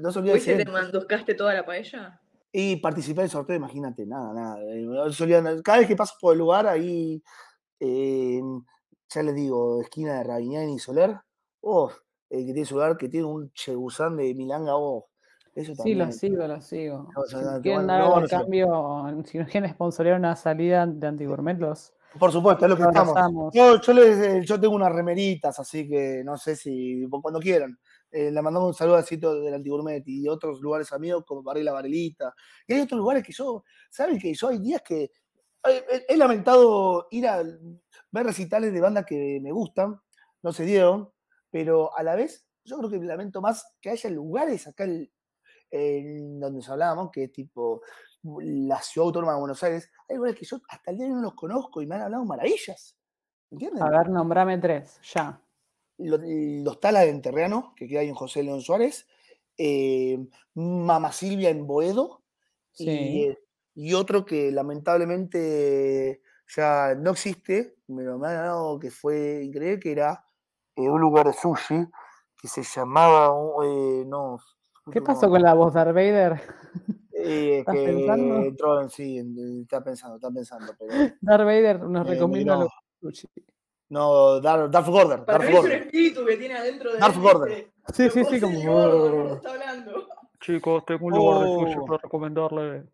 no 0.00 0.12
se 0.12 0.18
olvida 0.18 0.34
de. 0.34 0.64
¿Te 0.64 0.70
mandoscaste 0.70 1.34
toda 1.34 1.54
la 1.54 1.66
paella? 1.66 2.21
Y 2.52 2.76
participar 2.76 3.22
del 3.22 3.30
sorteo, 3.30 3.56
imagínate, 3.56 4.04
nada, 4.06 4.34
nada. 4.34 4.58
Eh, 4.60 5.62
cada 5.64 5.78
vez 5.78 5.88
que 5.88 5.96
paso 5.96 6.14
por 6.20 6.34
el 6.34 6.38
lugar, 6.38 6.66
ahí, 6.66 7.22
ya 7.80 9.22
les 9.22 9.34
digo, 9.34 9.80
esquina 9.80 10.18
de 10.18 10.24
Raviñán 10.24 10.68
y 10.68 10.78
Soler, 10.78 11.16
oh, 11.62 11.90
el 12.28 12.46
que 12.46 12.52
tiene 12.52 12.66
su 12.66 12.74
lugar, 12.74 12.96
que 12.96 13.08
tiene 13.08 13.26
un 13.26 13.50
chegusán 13.52 14.16
de 14.16 14.34
Milanga, 14.34 14.76
oh, 14.76 15.08
eso 15.54 15.74
también. 15.74 16.12
Sí, 16.12 16.30
lo 16.30 16.36
sigo, 16.36 16.46
lo 16.46 16.60
sigo. 16.60 17.08
si 17.26 17.36
quieren 17.62 17.86
dar 17.86 18.28
cambio, 18.28 19.04
si 19.26 19.38
no 19.38 19.46
quieren 19.46 19.70
sponsorear 19.70 20.18
una 20.18 20.34
salida 20.36 20.86
de 20.86 21.06
Antigourmet, 21.06 21.58
los... 21.58 21.92
Por 22.18 22.30
supuesto, 22.30 22.66
es 22.66 22.70
lo 22.70 22.76
que 22.76 22.82
estamos. 22.82 23.54
Yo, 23.54 23.80
yo, 23.80 23.92
les, 23.94 24.18
eh, 24.18 24.42
yo 24.44 24.60
tengo 24.60 24.74
unas 24.74 24.92
remeritas, 24.92 25.58
así 25.58 25.88
que 25.88 26.22
no 26.22 26.36
sé 26.36 26.56
si 26.56 27.06
cuando 27.08 27.40
quieran. 27.40 27.78
Eh, 28.12 28.30
le 28.30 28.42
mandamos 28.42 28.68
un 28.68 28.74
saludo 28.74 28.96
al 28.96 29.06
sitio 29.06 29.32
del 29.40 29.54
Antigourmet 29.54 30.06
y 30.06 30.28
otros 30.28 30.60
lugares 30.60 30.92
amigos 30.92 31.24
como 31.26 31.42
Barrila 31.42 31.72
Varelita. 31.72 32.34
Y 32.66 32.74
hay 32.74 32.80
otros 32.82 32.98
lugares 32.98 33.24
que 33.24 33.32
yo, 33.32 33.64
¿saben 33.90 34.18
que 34.18 34.34
yo 34.34 34.48
hay 34.48 34.58
días 34.58 34.82
que 34.82 35.10
he, 35.64 36.16
lamentado 36.16 37.08
ir 37.10 37.26
a 37.26 37.42
ver 37.42 38.26
recitales 38.26 38.72
de 38.72 38.80
bandas 38.82 39.06
que 39.06 39.40
me 39.42 39.50
gustan, 39.50 39.98
no 40.42 40.52
se 40.52 40.64
dieron, 40.64 41.10
pero 41.50 41.96
a 41.96 42.02
la 42.02 42.14
vez 42.14 42.46
yo 42.64 42.76
creo 42.78 42.90
que 42.90 42.98
lamento 42.98 43.40
más 43.40 43.64
que 43.80 43.90
haya 43.90 44.10
lugares 44.10 44.66
acá 44.66 44.84
donde 44.84 46.50
nos 46.50 46.68
hablábamos, 46.68 47.10
que 47.10 47.24
es 47.24 47.32
tipo 47.32 47.80
la 48.22 48.80
ciudad 48.82 49.06
autónoma 49.06 49.32
de 49.32 49.38
Buenos 49.38 49.62
Aires, 49.62 49.90
hay 50.06 50.16
lugares 50.16 50.38
que 50.38 50.44
yo 50.44 50.60
hasta 50.68 50.90
el 50.90 50.98
día 50.98 51.06
de 51.06 51.12
hoy 51.12 51.16
no 51.16 51.22
los 51.22 51.34
conozco 51.34 51.80
y 51.80 51.86
me 51.86 51.94
han 51.94 52.02
hablado 52.02 52.26
maravillas. 52.26 52.94
¿Entienden? 53.50 53.82
A 53.82 53.88
ver, 53.88 54.10
nombrame 54.10 54.58
tres, 54.58 55.00
ya 55.02 55.40
los 55.98 56.80
Talas 56.80 57.06
en 57.06 57.22
que 57.22 57.86
queda 57.86 58.00
ahí 58.00 58.08
en 58.08 58.14
José 58.14 58.42
León 58.42 58.60
Suárez, 58.60 59.06
eh, 59.58 60.18
Mama 60.54 61.12
Silvia 61.12 61.50
en 61.50 61.66
Boedo, 61.66 62.22
eh, 62.78 63.36
y, 63.74 63.92
otro 63.94 64.24
que 64.24 64.50
lamentablemente 64.50 66.22
ya 66.56 66.94
no 66.94 67.10
existe, 67.10 67.76
me 67.88 68.02
lo 68.02 68.14
han 68.14 68.20
dado 68.20 68.78
que 68.78 68.90
fue 68.90 69.42
increíble, 69.44 69.80
que 69.80 69.92
era 69.92 70.24
eh, 70.76 70.88
un 70.88 71.00
lugar 71.00 71.26
de 71.26 71.32
sushi 71.32 71.86
que 72.40 72.48
se 72.48 72.62
llamaba, 72.62 73.28
no... 74.06 74.38
¿Qué 74.90 75.00
pasó 75.00 75.28
con 75.28 75.42
la 75.42 75.54
voz 75.54 75.72
de 75.74 75.78
Darth 75.78 75.94
Vader? 75.94 76.40
¿Estás 77.12 77.76
que 77.76 77.84
pensando? 77.84 78.36
entró 78.42 78.88
sí, 78.88 79.22
está 79.62 79.84
pensando, 79.84 80.16
está 80.16 80.30
pensando. 80.32 80.74
Pero, 80.76 80.90
Darth 81.20 81.44
Vader 81.44 81.82
nos 81.82 82.06
recomienda 82.06 82.56
los 82.56 82.72
sushi. 83.00 83.28
No, 83.92 84.40
Darth, 84.40 84.70
Darth 84.70 84.88
Gordon. 84.88 85.24
Para 85.26 85.44
Darth 85.44 85.54
es 85.54 85.64
un 85.64 85.72
espíritu 85.72 86.24
que 86.24 86.38
tiene 86.38 86.54
adentro 86.54 86.94
de 86.94 86.98
Darth 86.98 87.18
Gordon. 87.18 87.50
Sí, 87.92 88.08
sí, 88.08 88.24
sí, 88.24 88.40
como. 88.40 89.34
está 89.34 89.50
hablando. 89.50 90.08
Chicos, 90.40 90.84
tengo 90.86 91.04
un 91.04 91.12
lugar 91.12 91.40
de 91.40 91.46
sushi 91.52 91.78
oh. 91.78 91.84
para 91.84 91.98
recomendarle. 92.02 92.84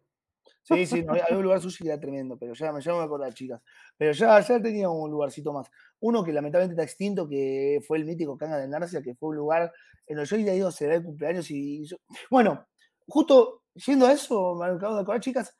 Sí, 0.65 0.87
sí, 0.87 1.05
no, 1.05 1.13
hay 1.13 1.37
un 1.37 1.43
lugar 1.45 1.61
sushi 1.61 1.85
que 1.85 1.91
era 1.91 2.01
tremendo, 2.01 2.37
pero 2.37 2.53
ya, 2.53 2.77
ya 2.81 2.95
me 2.95 3.05
acuerdo, 3.05 3.31
chicas. 3.31 3.63
Pero 3.97 4.11
ya, 4.11 4.41
ya 4.41 4.61
tenía 4.61 4.91
un 4.91 5.09
lugarcito 5.09 5.53
más. 5.53 5.71
Uno 6.01 6.25
que 6.25 6.33
lamentablemente 6.33 6.75
está 6.75 6.83
extinto, 6.83 7.29
que 7.29 7.81
fue 7.87 7.99
el 7.99 8.05
mítico 8.05 8.37
Canga 8.37 8.59
de 8.59 8.67
Narcia, 8.67 9.01
que 9.01 9.15
fue 9.15 9.29
un 9.29 9.37
lugar 9.37 9.73
en 10.05 10.17
donde 10.17 10.29
yo 10.29 10.35
había 10.35 10.57
ido 10.57 10.67
a 10.67 10.73
celebrar 10.73 10.99
el 10.99 11.07
cumpleaños 11.07 11.49
y. 11.53 11.87
Bueno, 12.29 12.67
justo 13.07 13.63
yendo 13.87 14.05
a 14.05 14.13
eso, 14.13 14.57
me 14.57 14.67
acabo 14.67 14.97
de 14.97 15.03
acordar, 15.03 15.21
chicas, 15.21 15.55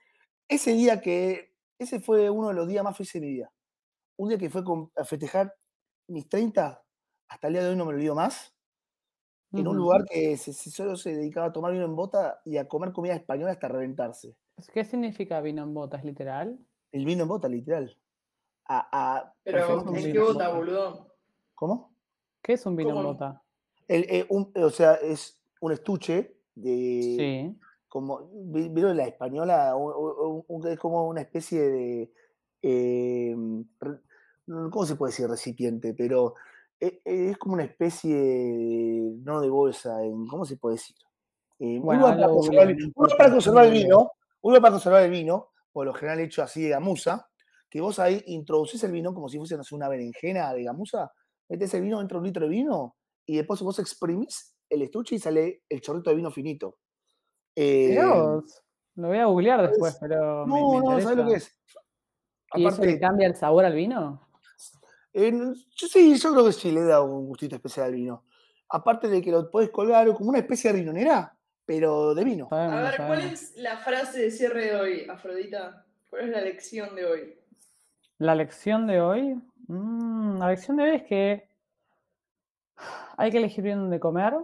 ese 0.49 0.73
día 0.73 1.01
que. 1.01 1.53
Ese 1.79 2.01
fue 2.01 2.29
uno 2.29 2.49
de 2.49 2.55
los 2.55 2.67
días 2.67 2.83
más 2.83 2.97
felices 2.97 3.21
de 3.21 3.27
mi 3.29 3.33
vida 3.35 3.53
un 4.19 4.29
día 4.29 4.39
que 4.39 4.51
fue 4.51 4.63
a 4.97 5.05
festejar 5.05 5.55
mis 6.09 6.29
30, 6.29 6.85
hasta 7.29 7.47
el 7.47 7.53
día 7.53 7.63
de 7.63 7.71
hoy 7.71 7.77
no 7.77 7.85
me 7.85 7.95
olvido 7.95 8.15
más, 8.15 8.55
en 9.53 9.67
un 9.67 9.77
lugar 9.77 10.05
que 10.05 10.37
solo 10.37 10.97
se 10.97 11.15
dedicaba 11.15 11.47
a 11.47 11.53
tomar 11.53 11.73
vino 11.73 11.87
en 11.87 11.97
bota 11.97 12.41
y 12.45 12.59
a 12.59 12.69
comer 12.69 12.93
comida 12.93 13.15
española 13.15 13.53
hasta 13.53 13.69
reventarse. 13.69 14.37
¿Qué 14.75 14.85
significa 14.85 15.41
vino 15.41 15.63
en 15.63 15.73
bota? 15.73 15.97
¿Es 15.97 16.05
literal? 16.05 16.59
El 16.93 17.07
vino 17.07 17.23
en 17.23 17.29
bota, 17.29 17.49
literal. 17.49 17.97
Pero, 19.45 19.95
¿en 19.95 20.13
qué 20.13 20.19
bota, 20.19 20.49
boludo? 20.51 21.15
¿Cómo? 21.55 21.95
¿Qué 22.43 22.55
es 22.55 22.67
un 22.67 22.77
vino 22.77 22.91
en 22.97 23.03
bota? 23.03 23.43
Eh, 23.87 24.27
o 24.29 24.71
sea, 24.71 24.95
es 24.95 25.41
un 25.61 25.73
estuche 25.73 26.37
de. 26.55 27.17
Sí. 27.19 27.61
Como, 27.89 28.29
¿Vieron 28.31 28.99
la 28.99 29.07
española? 29.07 29.75
es 30.71 30.79
como 30.79 31.09
una 31.09 31.23
especie 31.23 31.71
de. 31.71 32.13
Em, 32.61 33.65
¿cómo 34.71 34.85
se 34.87 34.97
puede 34.97 35.13
decir 35.13 35.29
recipiente? 35.29 35.95
Pero 35.95 36.35
e- 36.81 37.01
e- 37.05 37.31
es 37.31 37.39
como 37.39 37.55
una 37.55 37.65
especie, 37.65 38.15
no 39.23 39.41
de 39.41 39.49
bolsa, 39.49 40.03
en, 40.05 40.27
¿cómo 40.27 40.45
se 40.45 40.57
puede 40.57 40.77
decir? 40.77 40.97
Eh, 41.59 41.79
Bueno, 41.81 42.07
uno, 42.07 42.07
ahora 42.07 42.21
para 42.23 42.33
conservar, 42.33 42.69
el- 42.71 42.93
para 43.17 43.31
conservar 43.31 43.71
vino, 43.71 44.11
uno 44.43 44.61
para 44.61 44.73
conservar 44.73 45.03
el 45.05 45.11
vino, 45.11 45.49
por 45.73 45.87
lo 45.87 45.95
general 45.95 46.21
hecho 46.21 46.43
así 46.43 46.63
de 46.63 46.71
gamuza, 46.71 47.29
que 47.69 47.81
vos 47.81 47.99
ahí 47.99 48.23
introducís 48.27 48.83
el 48.85 48.93
vino 48.93 49.13
como 49.13 49.29
si 49.29 49.39
fuese 49.39 49.57
no 49.57 49.65
sé, 49.65 49.75
una 49.75 49.89
berenjena 49.89 50.53
de 50.55 50.65
gamuza, 50.65 51.13
metés 51.49 51.75
el 51.75 51.83
vino 51.83 51.99
dentro 51.99 52.19
de 52.19 52.21
un 52.21 52.27
litro 52.27 52.45
de 52.45 52.51
vino 52.51 52.97
y 53.27 53.37
después 53.37 53.61
vos 53.61 53.79
exprimís 53.79 54.55
el 54.71 54.83
estuche 54.83 55.17
y 55.17 55.19
sale 55.19 55.63
el 55.69 55.81
chorrito 55.81 56.11
de 56.11 56.17
vino 56.17 56.31
finito. 56.31 56.79
Eh, 57.57 57.97
vos, 57.99 58.63
Lo 58.95 59.09
voy 59.09 59.19
a 59.19 59.27
googlear 59.27 59.61
es- 59.65 59.71
después, 59.71 59.97
pero 60.01 60.47
no, 60.47 60.55
me 60.55 60.81
no, 60.83 61.01
¿sabes 61.01 61.19
lo 61.19 61.27
que 61.29 61.35
es? 61.37 61.57
¿Y 62.55 62.67
eso 62.67 62.83
le 62.85 62.93
Aparte, 62.93 63.01
cambia 63.01 63.27
el 63.27 63.35
sabor 63.37 63.65
al 63.65 63.75
vino? 63.75 64.28
Yo 65.15 65.89
sí, 65.89 66.17
yo 66.17 66.33
creo 66.33 66.45
que 66.47 66.53
sí 66.53 66.71
le 66.71 66.83
da 66.85 67.03
un 67.03 67.27
gustito 67.27 67.57
especial 67.57 67.87
al 67.87 67.95
vino. 67.95 68.25
Aparte 68.69 69.09
de 69.09 69.23
que 69.23 69.31
lo 69.31 69.51
podés 69.51 69.71
colgar 69.71 70.13
como 70.15 70.31
una 70.31 70.39
especie 70.39 70.73
de 70.73 70.79
riñonera, 70.81 71.35
pero 71.65 72.15
de 72.15 72.25
vino. 72.25 72.49
Sabemos, 72.51 72.79
A 72.79 72.83
ver, 72.83 72.97
¿cuál 72.97 73.19
sabemos. 73.21 73.43
es 73.43 73.57
la 73.57 73.79
frase 73.79 74.21
de 74.23 74.31
cierre 74.31 74.67
de 74.67 74.77
hoy, 74.77 75.07
Afrodita? 75.09 75.87
¿Cuál 76.11 76.25
es 76.25 76.31
la 76.31 76.41
lección 76.43 76.95
de 76.95 77.05
hoy? 77.07 77.35
La 78.19 78.35
lección 78.35 78.87
de 78.87 79.01
hoy. 79.01 79.41
mm, 79.69 80.39
la 80.39 80.49
lección 80.49 80.77
de 80.77 80.83
hoy 80.85 80.97
es 80.97 81.03
que 81.05 81.49
hay 83.17 83.31
que 83.31 83.39
elegir 83.39 83.65
bien 83.65 83.79
dónde 83.79 84.01
comer, 84.01 84.35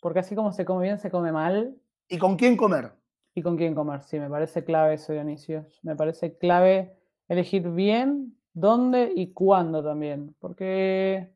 porque 0.00 0.18
así 0.20 0.34
como 0.34 0.52
se 0.52 0.64
come 0.64 0.84
bien, 0.84 0.98
se 0.98 1.10
come 1.10 1.32
mal. 1.32 1.76
¿Y 2.08 2.18
con 2.18 2.36
quién 2.36 2.56
comer? 2.56 2.92
Y 3.34 3.42
con 3.42 3.56
quién 3.56 3.74
comer, 3.74 4.02
sí, 4.02 4.18
me 4.18 4.28
parece 4.28 4.64
clave 4.64 4.94
eso, 4.94 5.12
Dionisio. 5.12 5.66
Me 5.82 5.96
parece 5.96 6.36
clave 6.36 6.96
elegir 7.28 7.68
bien 7.70 8.36
dónde 8.52 9.12
y 9.14 9.32
cuándo 9.32 9.82
también, 9.82 10.34
porque 10.38 11.32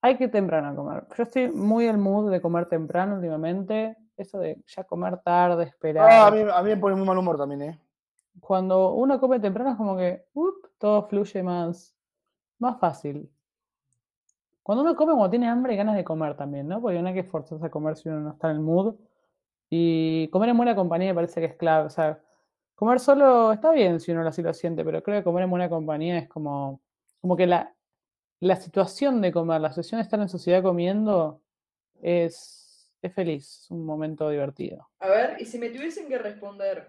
hay 0.00 0.16
que 0.16 0.28
temprano 0.28 0.74
comer. 0.76 1.06
Yo 1.16 1.22
estoy 1.22 1.50
muy 1.50 1.84
en 1.84 1.90
el 1.90 1.98
mood 1.98 2.30
de 2.30 2.40
comer 2.40 2.66
temprano 2.66 3.16
últimamente. 3.16 3.96
Eso 4.16 4.38
de 4.38 4.62
ya 4.66 4.84
comer 4.84 5.18
tarde, 5.18 5.64
esperar. 5.64 6.08
Ah, 6.10 6.26
a, 6.26 6.30
mí, 6.30 6.40
a 6.40 6.62
mí 6.62 6.70
me 6.70 6.76
pone 6.76 6.96
muy 6.96 7.06
mal 7.06 7.18
humor 7.18 7.36
también, 7.36 7.62
¿eh? 7.62 7.80
Cuando 8.40 8.94
uno 8.94 9.18
come 9.20 9.40
temprano 9.40 9.70
es 9.70 9.76
como 9.76 9.96
que 9.96 10.26
up, 10.34 10.70
todo 10.78 11.02
fluye 11.08 11.42
más, 11.42 11.96
más 12.58 12.78
fácil. 12.78 13.30
Cuando 14.62 14.82
uno 14.82 14.94
come, 14.94 15.12
cuando 15.12 15.30
tiene 15.30 15.48
hambre 15.48 15.74
y 15.74 15.76
ganas 15.76 15.96
de 15.96 16.04
comer 16.04 16.36
también, 16.36 16.68
¿no? 16.68 16.80
Porque 16.80 17.00
no 17.00 17.08
hay 17.08 17.14
que 17.14 17.24
forzarse 17.24 17.66
a 17.66 17.70
comer 17.70 17.96
si 17.96 18.08
uno 18.08 18.20
no 18.20 18.30
está 18.30 18.50
en 18.50 18.56
el 18.56 18.62
mood. 18.62 18.96
Y 19.70 20.28
comer 20.28 20.50
en 20.50 20.56
buena 20.56 20.76
compañía 20.76 21.08
me 21.08 21.14
parece 21.14 21.40
que 21.40 21.46
es 21.46 21.54
clave. 21.54 21.86
O 21.86 21.90
sea, 21.90 22.20
comer 22.78 23.00
solo 23.00 23.52
está 23.52 23.72
bien 23.72 23.98
si 23.98 24.12
uno 24.12 24.26
así 24.26 24.40
lo 24.40 24.54
siente, 24.54 24.84
pero 24.84 25.02
creo 25.02 25.18
que 25.18 25.24
comer 25.24 25.42
en 25.42 25.50
buena 25.50 25.68
compañía 25.68 26.16
es 26.16 26.28
como, 26.28 26.80
como 27.20 27.36
que 27.36 27.44
la, 27.44 27.74
la 28.38 28.54
situación 28.54 29.20
de 29.20 29.32
comer, 29.32 29.60
la 29.60 29.70
situación 29.70 29.98
de 29.98 30.04
estar 30.04 30.20
en 30.20 30.28
sociedad 30.28 30.62
comiendo 30.62 31.42
es, 32.00 32.94
es 33.02 33.12
feliz, 33.12 33.62
es 33.64 33.70
un 33.72 33.84
momento 33.84 34.30
divertido. 34.30 34.88
A 35.00 35.08
ver, 35.08 35.42
y 35.42 35.44
si 35.44 35.58
me 35.58 35.70
tuviesen 35.70 36.06
que 36.06 36.18
responder 36.18 36.86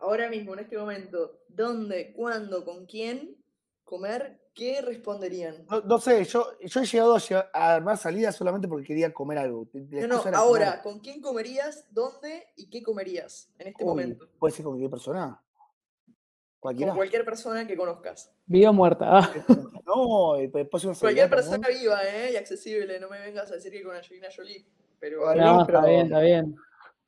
ahora 0.00 0.28
mismo, 0.28 0.54
en 0.54 0.60
este 0.60 0.76
momento, 0.76 1.38
dónde, 1.46 2.12
cuándo, 2.12 2.64
con 2.64 2.86
quién 2.86 3.36
comer, 3.84 4.39
¿qué 4.54 4.80
responderían? 4.82 5.66
No, 5.70 5.80
no 5.80 5.98
sé, 5.98 6.24
yo, 6.24 6.58
yo 6.60 6.80
he 6.80 6.86
llegado 6.86 7.16
a, 7.52 7.74
armar 7.74 7.96
salidas 7.98 8.36
solamente 8.36 8.68
porque 8.68 8.86
quería 8.86 9.12
comer 9.12 9.38
algo. 9.38 9.68
La 9.72 10.06
No, 10.06 10.24
no, 10.24 10.36
ahora, 10.36 10.66
comer. 10.66 10.82
¿con 10.82 11.00
quién 11.00 11.20
comerías, 11.20 11.86
dónde 11.90 12.48
y 12.56 12.68
qué 12.68 12.82
comerías 12.82 13.50
en 13.58 13.68
este 13.68 13.84
Uy, 13.84 13.88
momento? 13.88 14.28
¿Puede 14.38 14.54
ser 14.54 14.64
con 14.64 14.72
cualquier 14.72 14.90
persona? 14.90 15.42
¿Cualquiera? 16.58 16.92
Con 16.92 16.98
cualquier 16.98 17.24
persona 17.24 17.66
que 17.66 17.76
conozcas. 17.76 18.32
Viva 18.46 18.70
o 18.70 18.72
muerta. 18.74 19.06
ah. 19.08 19.32
No, 19.86 20.36
eh, 20.36 20.48
puede 20.48 20.68
ser 20.78 20.90
una 20.90 20.98
Cualquier 20.98 21.30
persona 21.30 21.68
viva, 21.68 22.00
¿eh? 22.04 22.32
Y 22.32 22.36
accesible. 22.36 23.00
No 23.00 23.08
me 23.08 23.18
vengas 23.18 23.50
a 23.50 23.54
decir 23.54 23.72
que 23.72 23.82
con 23.82 23.96
Angelina 23.96 24.28
Jolie. 24.34 24.64
Pero 25.00 25.34
No, 25.34 25.62
está 25.62 25.84
bien, 25.86 26.06
está 26.06 26.20
bien. 26.20 26.56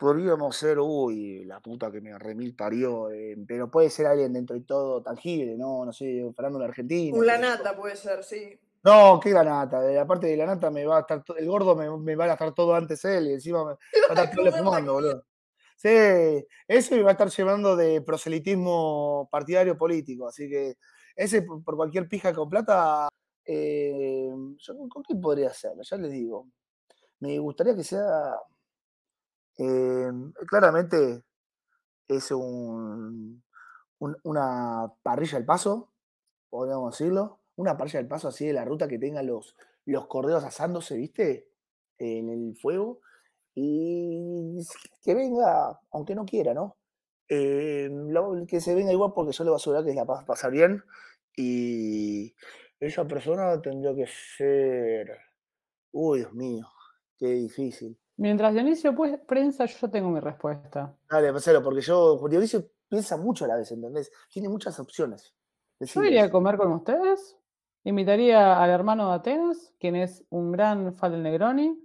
Podríamos 0.02 0.56
ser, 0.56 0.80
uy, 0.80 1.44
la 1.44 1.60
puta 1.60 1.88
que 1.92 2.00
me 2.00 2.18
remil 2.18 2.56
parió, 2.56 3.08
eh, 3.12 3.36
pero 3.46 3.70
puede 3.70 3.88
ser 3.88 4.06
alguien 4.06 4.32
dentro 4.32 4.56
de 4.56 4.62
todo 4.62 5.00
tangible, 5.00 5.56
¿no? 5.56 5.84
No 5.84 5.92
sé, 5.92 6.28
Fernando 6.34 6.58
en 6.58 6.64
Argentina. 6.68 7.16
un 7.16 7.24
lanata 7.24 7.76
puede 7.76 7.94
ser, 7.94 8.24
sí. 8.24 8.58
No, 8.82 9.20
qué 9.22 9.32
Aparte 9.32 10.26
de 10.26 10.36
la 10.36 10.46
nata 10.46 10.68
me 10.72 10.84
va 10.84 10.96
a 10.96 11.00
estar 11.02 11.22
el 11.38 11.46
gordo 11.46 11.76
me, 11.76 11.88
me 11.98 12.16
va 12.16 12.24
a 12.24 12.26
gastar 12.26 12.52
todo 12.52 12.74
antes 12.74 13.04
él 13.04 13.28
y 13.28 13.32
encima 13.34 13.60
me 13.64 13.70
va 13.74 13.78
a 14.08 14.24
estar 14.24 14.30
todo 14.34 14.50
fumando, 14.50 14.94
boludo. 14.94 15.24
Sí, 15.76 15.88
ese 16.66 16.96
me 16.96 17.02
va 17.04 17.10
a 17.10 17.12
estar 17.12 17.30
llevando 17.30 17.76
de 17.76 18.02
proselitismo 18.02 19.28
partidario 19.30 19.78
político, 19.78 20.26
así 20.26 20.48
que 20.48 20.74
ese 21.14 21.42
por, 21.42 21.76
cualquier 21.76 22.08
pija 22.08 22.34
con 22.34 22.48
plata, 22.50 23.08
eh, 23.44 24.28
yo 24.58 24.76
con- 24.76 24.88
con 24.88 25.02
quién 25.04 25.20
podría 25.20 25.52
ser, 25.54 25.74
ya 25.80 25.96
les 25.96 26.10
digo. 26.10 26.48
Me 27.20 27.38
gustaría 27.38 27.76
que 27.76 27.84
sea 27.84 28.34
eh, 29.58 30.10
claramente 30.46 31.22
es 32.08 32.30
un, 32.32 33.42
un- 34.00 34.16
una 34.24 34.92
parrilla 35.02 35.38
al 35.38 35.44
paso, 35.46 35.92
podríamos 36.50 36.98
decirlo, 36.98 37.40
una 37.56 37.76
parrilla 37.76 38.00
al 38.00 38.08
paso 38.08 38.28
así 38.28 38.46
de 38.46 38.54
la 38.54 38.64
ruta 38.64 38.88
que 38.88 38.98
tenga 38.98 39.22
los, 39.22 39.56
los 39.86 40.06
corderos 40.08 40.44
asándose, 40.44 40.96
¿viste? 40.96 41.48
En 41.98 42.30
el 42.30 42.56
fuego. 42.56 43.00
Y 43.54 44.58
que 45.04 45.14
venga, 45.14 45.80
aunque 45.92 46.14
no 46.14 46.24
quiera, 46.26 46.54
¿no? 46.54 46.76
Eh, 47.28 47.90
que 48.48 48.60
se 48.60 48.74
venga 48.74 48.92
igual 48.92 49.12
porque 49.14 49.32
yo 49.32 49.44
le 49.44 49.50
voy 49.50 49.56
a 49.56 49.58
asegurar 49.58 49.84
que 49.84 49.94
la 49.94 50.04
va 50.04 50.20
a 50.20 50.26
pasar 50.26 50.50
bien. 50.52 50.82
Y 51.36 52.34
esa 52.80 53.06
persona 53.06 53.60
tendría 53.62 53.94
que 53.94 54.06
ser. 54.38 55.18
Uy, 55.92 56.20
Dios 56.20 56.34
mío, 56.34 56.66
qué 57.18 57.28
difícil. 57.28 57.98
Mientras 58.16 58.52
Dionisio 58.54 58.94
pues, 58.94 59.18
prensa, 59.26 59.64
yo 59.64 59.90
tengo 59.90 60.08
mi 60.10 60.20
respuesta. 60.20 60.94
Dale, 61.10 61.32
pasalo, 61.32 61.62
porque 61.62 61.80
yo, 61.80 62.18
Dionisio 62.28 62.64
piensa 62.88 63.16
mucho 63.16 63.44
a 63.44 63.48
la 63.48 63.56
vez, 63.56 63.72
¿entendés? 63.72 64.12
Tiene 64.30 64.48
muchas 64.48 64.78
opciones. 64.78 65.34
Yo 65.80 66.04
iría 66.04 66.24
a 66.24 66.30
comer 66.30 66.56
con 66.56 66.72
ustedes. 66.72 67.36
Invitaría 67.84 68.62
al 68.62 68.70
hermano 68.70 69.08
de 69.08 69.14
Atenas, 69.16 69.72
quien 69.80 69.96
es 69.96 70.24
un 70.30 70.52
gran 70.52 70.94
fan 70.94 71.10
del 71.12 71.22
Negroni 71.24 71.76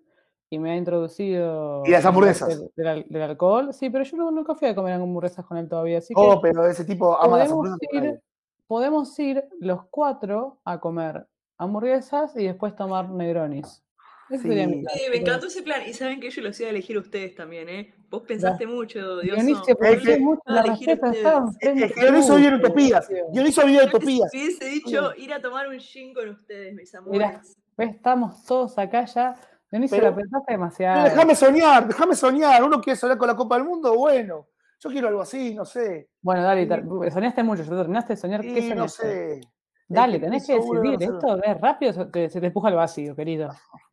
y 0.49 0.59
me 0.59 0.71
ha 0.71 0.75
introducido. 0.75 1.81
Y 1.85 1.89
las 1.89 2.05
hamburguesas. 2.05 2.69
Del, 2.75 2.87
al- 2.87 3.05
del 3.09 3.21
alcohol. 3.23 3.73
Sí, 3.73 3.89
pero 3.89 4.03
yo 4.03 4.17
no- 4.17 4.29
nunca 4.29 4.53
fui 4.53 4.67
a 4.67 4.75
comer 4.75 4.93
hamburguesas 4.93 5.43
con 5.45 5.57
él 5.57 5.67
todavía. 5.67 5.97
Así 5.97 6.13
Oh, 6.15 6.35
que 6.41 6.49
pero 6.49 6.67
ese 6.67 6.85
tipo 6.85 7.17
ama 7.19 7.39
las 7.39 7.49
hamburguesas 7.49 7.79
ir, 7.91 8.21
podemos 8.67 9.17
ir 9.17 9.43
los 9.59 9.85
cuatro 9.89 10.59
a 10.65 10.79
comer 10.79 11.25
hamburguesas 11.57 12.35
y 12.35 12.45
después 12.45 12.75
tomar 12.75 13.09
Negronis. 13.09 13.83
Sí. 14.29 14.47
me 14.47 15.17
encantó 15.17 15.47
ese 15.47 15.61
plan. 15.63 15.81
Y 15.87 15.93
saben 15.93 16.19
que 16.19 16.29
yo 16.29 16.41
los 16.41 16.59
iba 16.59 16.67
a 16.67 16.71
elegir 16.71 16.97
a 16.97 16.99
ustedes 16.99 17.35
también, 17.35 17.69
¿eh? 17.69 17.93
Vos 18.09 18.23
pensaste 18.27 18.65
mucho. 18.67 19.19
Dionisio, 19.19 19.63
Es 19.67 19.75
pensé 19.75 20.13
que- 20.15 20.19
mucho 20.19 20.41
ustedes. 20.45 20.99
estaban 21.17 21.49
Es 21.59 21.93
que 21.93 22.01
Dionisio 22.01 22.35
vive 22.35 22.55
utopías. 22.55 23.07
Dionisio. 23.31 23.65
Vive 23.65 23.85
utopías. 23.85 24.29
hubiese 24.33 24.65
dicho 24.65 25.11
ir 25.17 25.33
a 25.33 25.41
tomar 25.41 25.67
un 25.67 25.79
gin 25.79 26.13
con 26.13 26.29
ustedes, 26.29 26.73
mis 26.73 26.93
Mirá, 27.05 27.27
amores. 27.29 27.57
ves, 27.77 27.95
estamos 27.95 28.43
todos 28.45 28.77
acá 28.77 29.05
ya. 29.05 29.35
Dionisio, 29.71 29.97
Pero- 29.97 30.09
la 30.11 30.15
pensaste 30.15 30.51
No, 30.53 30.57
demasiado. 30.59 31.03
déjame 31.03 31.35
soñar, 31.35 31.87
déjame 31.87 32.15
soñar. 32.15 32.63
Uno 32.63 32.79
quiere 32.81 32.97
soñar 32.97 33.17
con 33.17 33.27
la 33.27 33.35
Copa 33.35 33.55
del 33.55 33.65
Mundo, 33.65 33.93
bueno. 33.95 34.47
Yo 34.79 34.89
quiero 34.91 35.07
algo 35.07 35.21
así, 35.21 35.55
no 35.55 35.65
sé. 35.65 36.09
Bueno, 36.21 36.43
dale, 36.43 36.65
Sí. 36.67 37.11
soñaste 37.11 37.43
mucho, 37.43 37.63
ya 37.63 37.69
terminaste 37.75 38.13
de 38.13 38.17
soñar. 38.17 38.41
¿Qué 38.41 38.61
no 38.75 38.87
soñaste? 38.87 39.41
sé. 39.41 39.41
Dale, 39.89 40.19
tenés 40.19 40.45
que 40.45 40.53
decidir. 40.53 40.99
no. 41.09 41.15
Esto 41.17 41.43
es 41.43 41.61
rápido, 41.61 41.93
se 41.93 42.05
te, 42.05 42.29
se 42.29 42.39
te 42.41 42.47
empuja 42.47 42.67
al 42.67 42.75
vacío, 42.75 43.15
querido. 43.15 43.49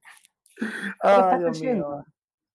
¿Qué 0.56 0.66
Ay, 1.00 1.20
estás 1.20 1.38
Dios 1.40 1.62
mío. 1.62 2.04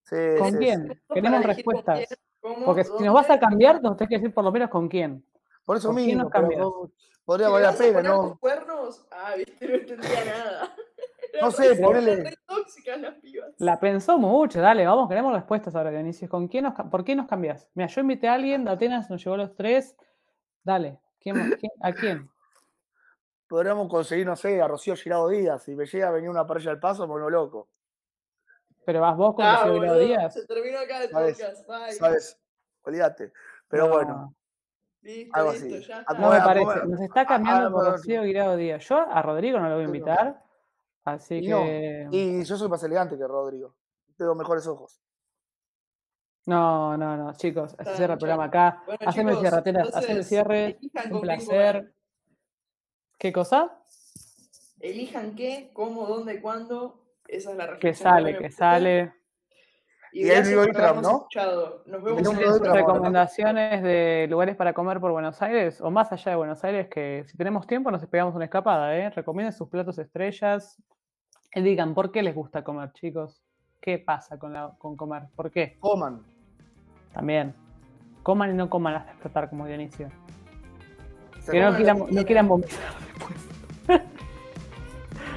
Sí, 0.04 0.16
¿Con 0.38 0.52
sí, 0.52 0.58
quién? 0.58 0.88
sí. 0.88 1.00
Queremos 1.12 1.40
con 1.40 1.48
respuestas. 1.48 2.08
quién, 2.40 2.64
Porque 2.64 2.84
si 2.84 3.02
nos 3.04 3.14
vas 3.14 3.30
a 3.30 3.38
cambiar, 3.38 3.82
nos 3.82 3.96
tenés 3.96 4.08
que 4.08 4.14
decir 4.16 4.34
por 4.34 4.44
lo 4.44 4.52
menos 4.52 4.70
con 4.70 4.88
quién. 4.88 5.24
Por 5.64 5.76
eso 5.76 5.88
¿Con 5.88 5.96
quién 5.96 6.06
mismo, 6.18 6.22
nos 6.24 6.32
po- 6.32 6.90
podría 7.24 7.46
¿Que 7.46 7.52
me 7.52 7.60
valer 7.60 7.72
la 7.72 7.78
pena, 7.78 8.02
¿no? 8.02 8.28
tus 8.30 8.38
cuernos? 8.40 9.06
Ah, 9.12 9.34
viste, 9.36 9.68
no 9.68 9.74
entendía 9.74 10.24
nada. 10.24 10.74
Era 11.32 11.42
No 11.42 11.50
sé, 11.52 11.80
ponele- 11.80 12.24
re 12.24 12.36
tóxicas 12.44 13.00
las 13.00 13.14
pibas. 13.16 13.54
La 13.58 13.78
pensó 13.78 14.18
mucho, 14.18 14.60
dale, 14.60 14.84
vamos, 14.84 15.08
queremos 15.08 15.32
respuestas 15.32 15.76
ahora, 15.76 15.90
Dionisio. 15.90 16.28
¿Con 16.28 16.48
quién 16.48 16.64
nos, 16.64 16.74
¿Por 16.90 17.04
qué 17.04 17.14
nos 17.14 17.28
cambias? 17.28 17.68
Mira, 17.74 17.86
yo 17.86 18.00
invité 18.00 18.26
a 18.28 18.34
alguien 18.34 18.64
de 18.64 18.70
Atenas, 18.72 19.08
nos 19.10 19.22
llevó 19.22 19.34
a 19.36 19.38
los 19.38 19.54
tres. 19.54 19.96
Dale, 20.64 20.98
¿quién, 21.20 21.36
quién- 21.60 21.72
¿a 21.80 21.92
quién? 21.92 22.28
Podríamos 23.48 23.88
conseguir, 23.88 24.26
no 24.26 24.34
sé, 24.36 24.60
a 24.60 24.66
Rocío 24.68 24.96
Girado 24.96 25.28
Díaz. 25.28 25.62
Si 25.64 25.74
me 25.76 25.86
llega 25.86 26.08
a 26.08 26.12
venir 26.12 26.30
una 26.30 26.46
parrilla 26.46 26.70
al 26.72 26.80
paso, 26.80 27.06
me 27.06 27.30
loco. 27.30 27.68
Pero 28.90 29.02
vas 29.02 29.16
vos 29.16 29.36
con 29.36 29.44
Ah, 29.44 29.64
boludo, 29.68 29.98
Díaz. 30.00 30.34
Se 30.34 30.44
terminó 30.48 30.80
acá 30.80 31.04
el 31.04 31.10
¿Sabes? 31.10 31.38
podcast. 31.38 31.68
Bye. 31.68 31.92
¿Sabes? 31.92 32.40
Olvídate. 32.82 33.32
Pero 33.68 33.86
No, 33.86 33.92
bueno, 33.94 34.34
Listo, 35.02 35.30
algo 35.38 35.52
listo, 35.52 35.66
así. 35.76 35.84
ya 35.86 36.00
está. 36.00 36.14
No 36.14 36.28
me 36.30 36.36
a 36.38 36.44
parece. 36.44 36.86
Nos 36.88 37.00
está 37.00 37.24
cambiando 37.24 37.68
a- 37.68 37.70
por 37.70 37.84
Rocío 37.92 38.22
Guirao 38.24 38.56
Díaz. 38.56 38.84
Yo 38.88 38.96
a 38.98 39.22
Rodrigo 39.22 39.60
no 39.60 39.68
lo 39.68 39.74
voy 39.76 39.84
a 39.84 39.86
invitar. 39.86 40.42
Así 41.04 41.36
Y 41.36 41.46
no, 41.48 41.62
que. 41.62 42.08
Y 42.10 42.42
yo 42.44 42.56
soy 42.56 42.68
más 42.68 42.82
elegante 42.82 43.16
que 43.16 43.24
Rodrigo. 43.28 43.76
Tengo 44.16 44.34
mejores 44.34 44.66
ojos. 44.66 45.00
No, 46.46 46.96
no, 46.96 47.16
no, 47.16 47.32
chicos. 47.34 47.76
Se 47.78 47.94
cierra 47.94 48.14
el 48.14 48.18
programa 48.18 48.44
acá. 48.46 48.82
Bueno, 48.86 48.98
Haceme 49.06 49.30
el 49.32 49.38
cierre, 49.38 49.56
haceme 49.94 50.12
el 50.18 50.24
cierre. 50.24 50.78
Un 51.12 51.20
placer. 51.20 51.94
¿Qué 53.18 53.32
cosa? 53.32 53.84
Elijan 54.80 55.36
qué, 55.36 55.70
cómo, 55.74 56.06
dónde, 56.06 56.40
cuándo. 56.42 56.96
Esa 57.30 57.50
es 57.52 57.56
la 57.56 57.64
Que 57.66 57.70
reflexión. 57.72 58.10
sale, 58.12 58.26
hoy 58.28 58.32
me 58.34 58.38
que 58.40 58.50
sale. 58.50 59.12
Y 60.12 60.26
Y 60.26 60.30
ahí 60.30 60.42
vivo 60.48 60.64
Trump, 60.72 61.02
¿no? 61.02 61.10
escuchado. 61.18 61.84
Nos 61.86 62.02
vemos 62.02 62.26
en 62.26 62.74
recomendaciones 62.74 63.82
de 63.82 64.26
lugares 64.28 64.56
para 64.56 64.72
comer 64.72 64.98
por 64.98 65.12
Buenos 65.12 65.40
Aires 65.40 65.80
o 65.80 65.90
más 65.92 66.10
allá 66.10 66.30
de 66.32 66.36
Buenos 66.36 66.64
Aires, 66.64 66.88
que 66.88 67.22
si 67.28 67.36
tenemos 67.36 67.64
tiempo 67.68 67.92
nos 67.92 68.04
pegamos 68.06 68.34
una 68.34 68.46
escapada, 68.46 68.96
¿eh? 68.96 69.10
Recomienden 69.10 69.52
sus 69.52 69.68
platos 69.68 69.98
estrellas. 69.98 70.82
Y 71.54 71.60
digan, 71.62 71.94
¿por 71.94 72.10
qué 72.10 72.22
les 72.24 72.34
gusta 72.34 72.64
comer, 72.64 72.92
chicos? 72.92 73.40
¿Qué 73.80 73.98
pasa 73.98 74.36
con, 74.38 74.52
la, 74.52 74.72
con 74.78 74.96
comer? 74.96 75.24
¿Por 75.36 75.50
qué? 75.52 75.76
Coman. 75.78 76.22
También. 77.12 77.54
Coman 78.24 78.50
y 78.50 78.54
no 78.54 78.68
coman 78.68 78.94
hasta 78.96 79.12
explotar 79.12 79.48
como 79.48 79.66
Dionisio. 79.66 80.08
Se 81.40 81.52
Que 81.52 81.60
no 81.60 81.74
quieran, 81.76 81.96
que 81.96 82.02
no 82.02 82.06
quieran. 82.08 82.24
quieran 82.26 82.48
vomitar. 82.48 82.78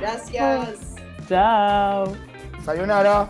Gracias. 0.02 0.93
Chao. 1.34 2.16
Sayonara. 2.64 3.28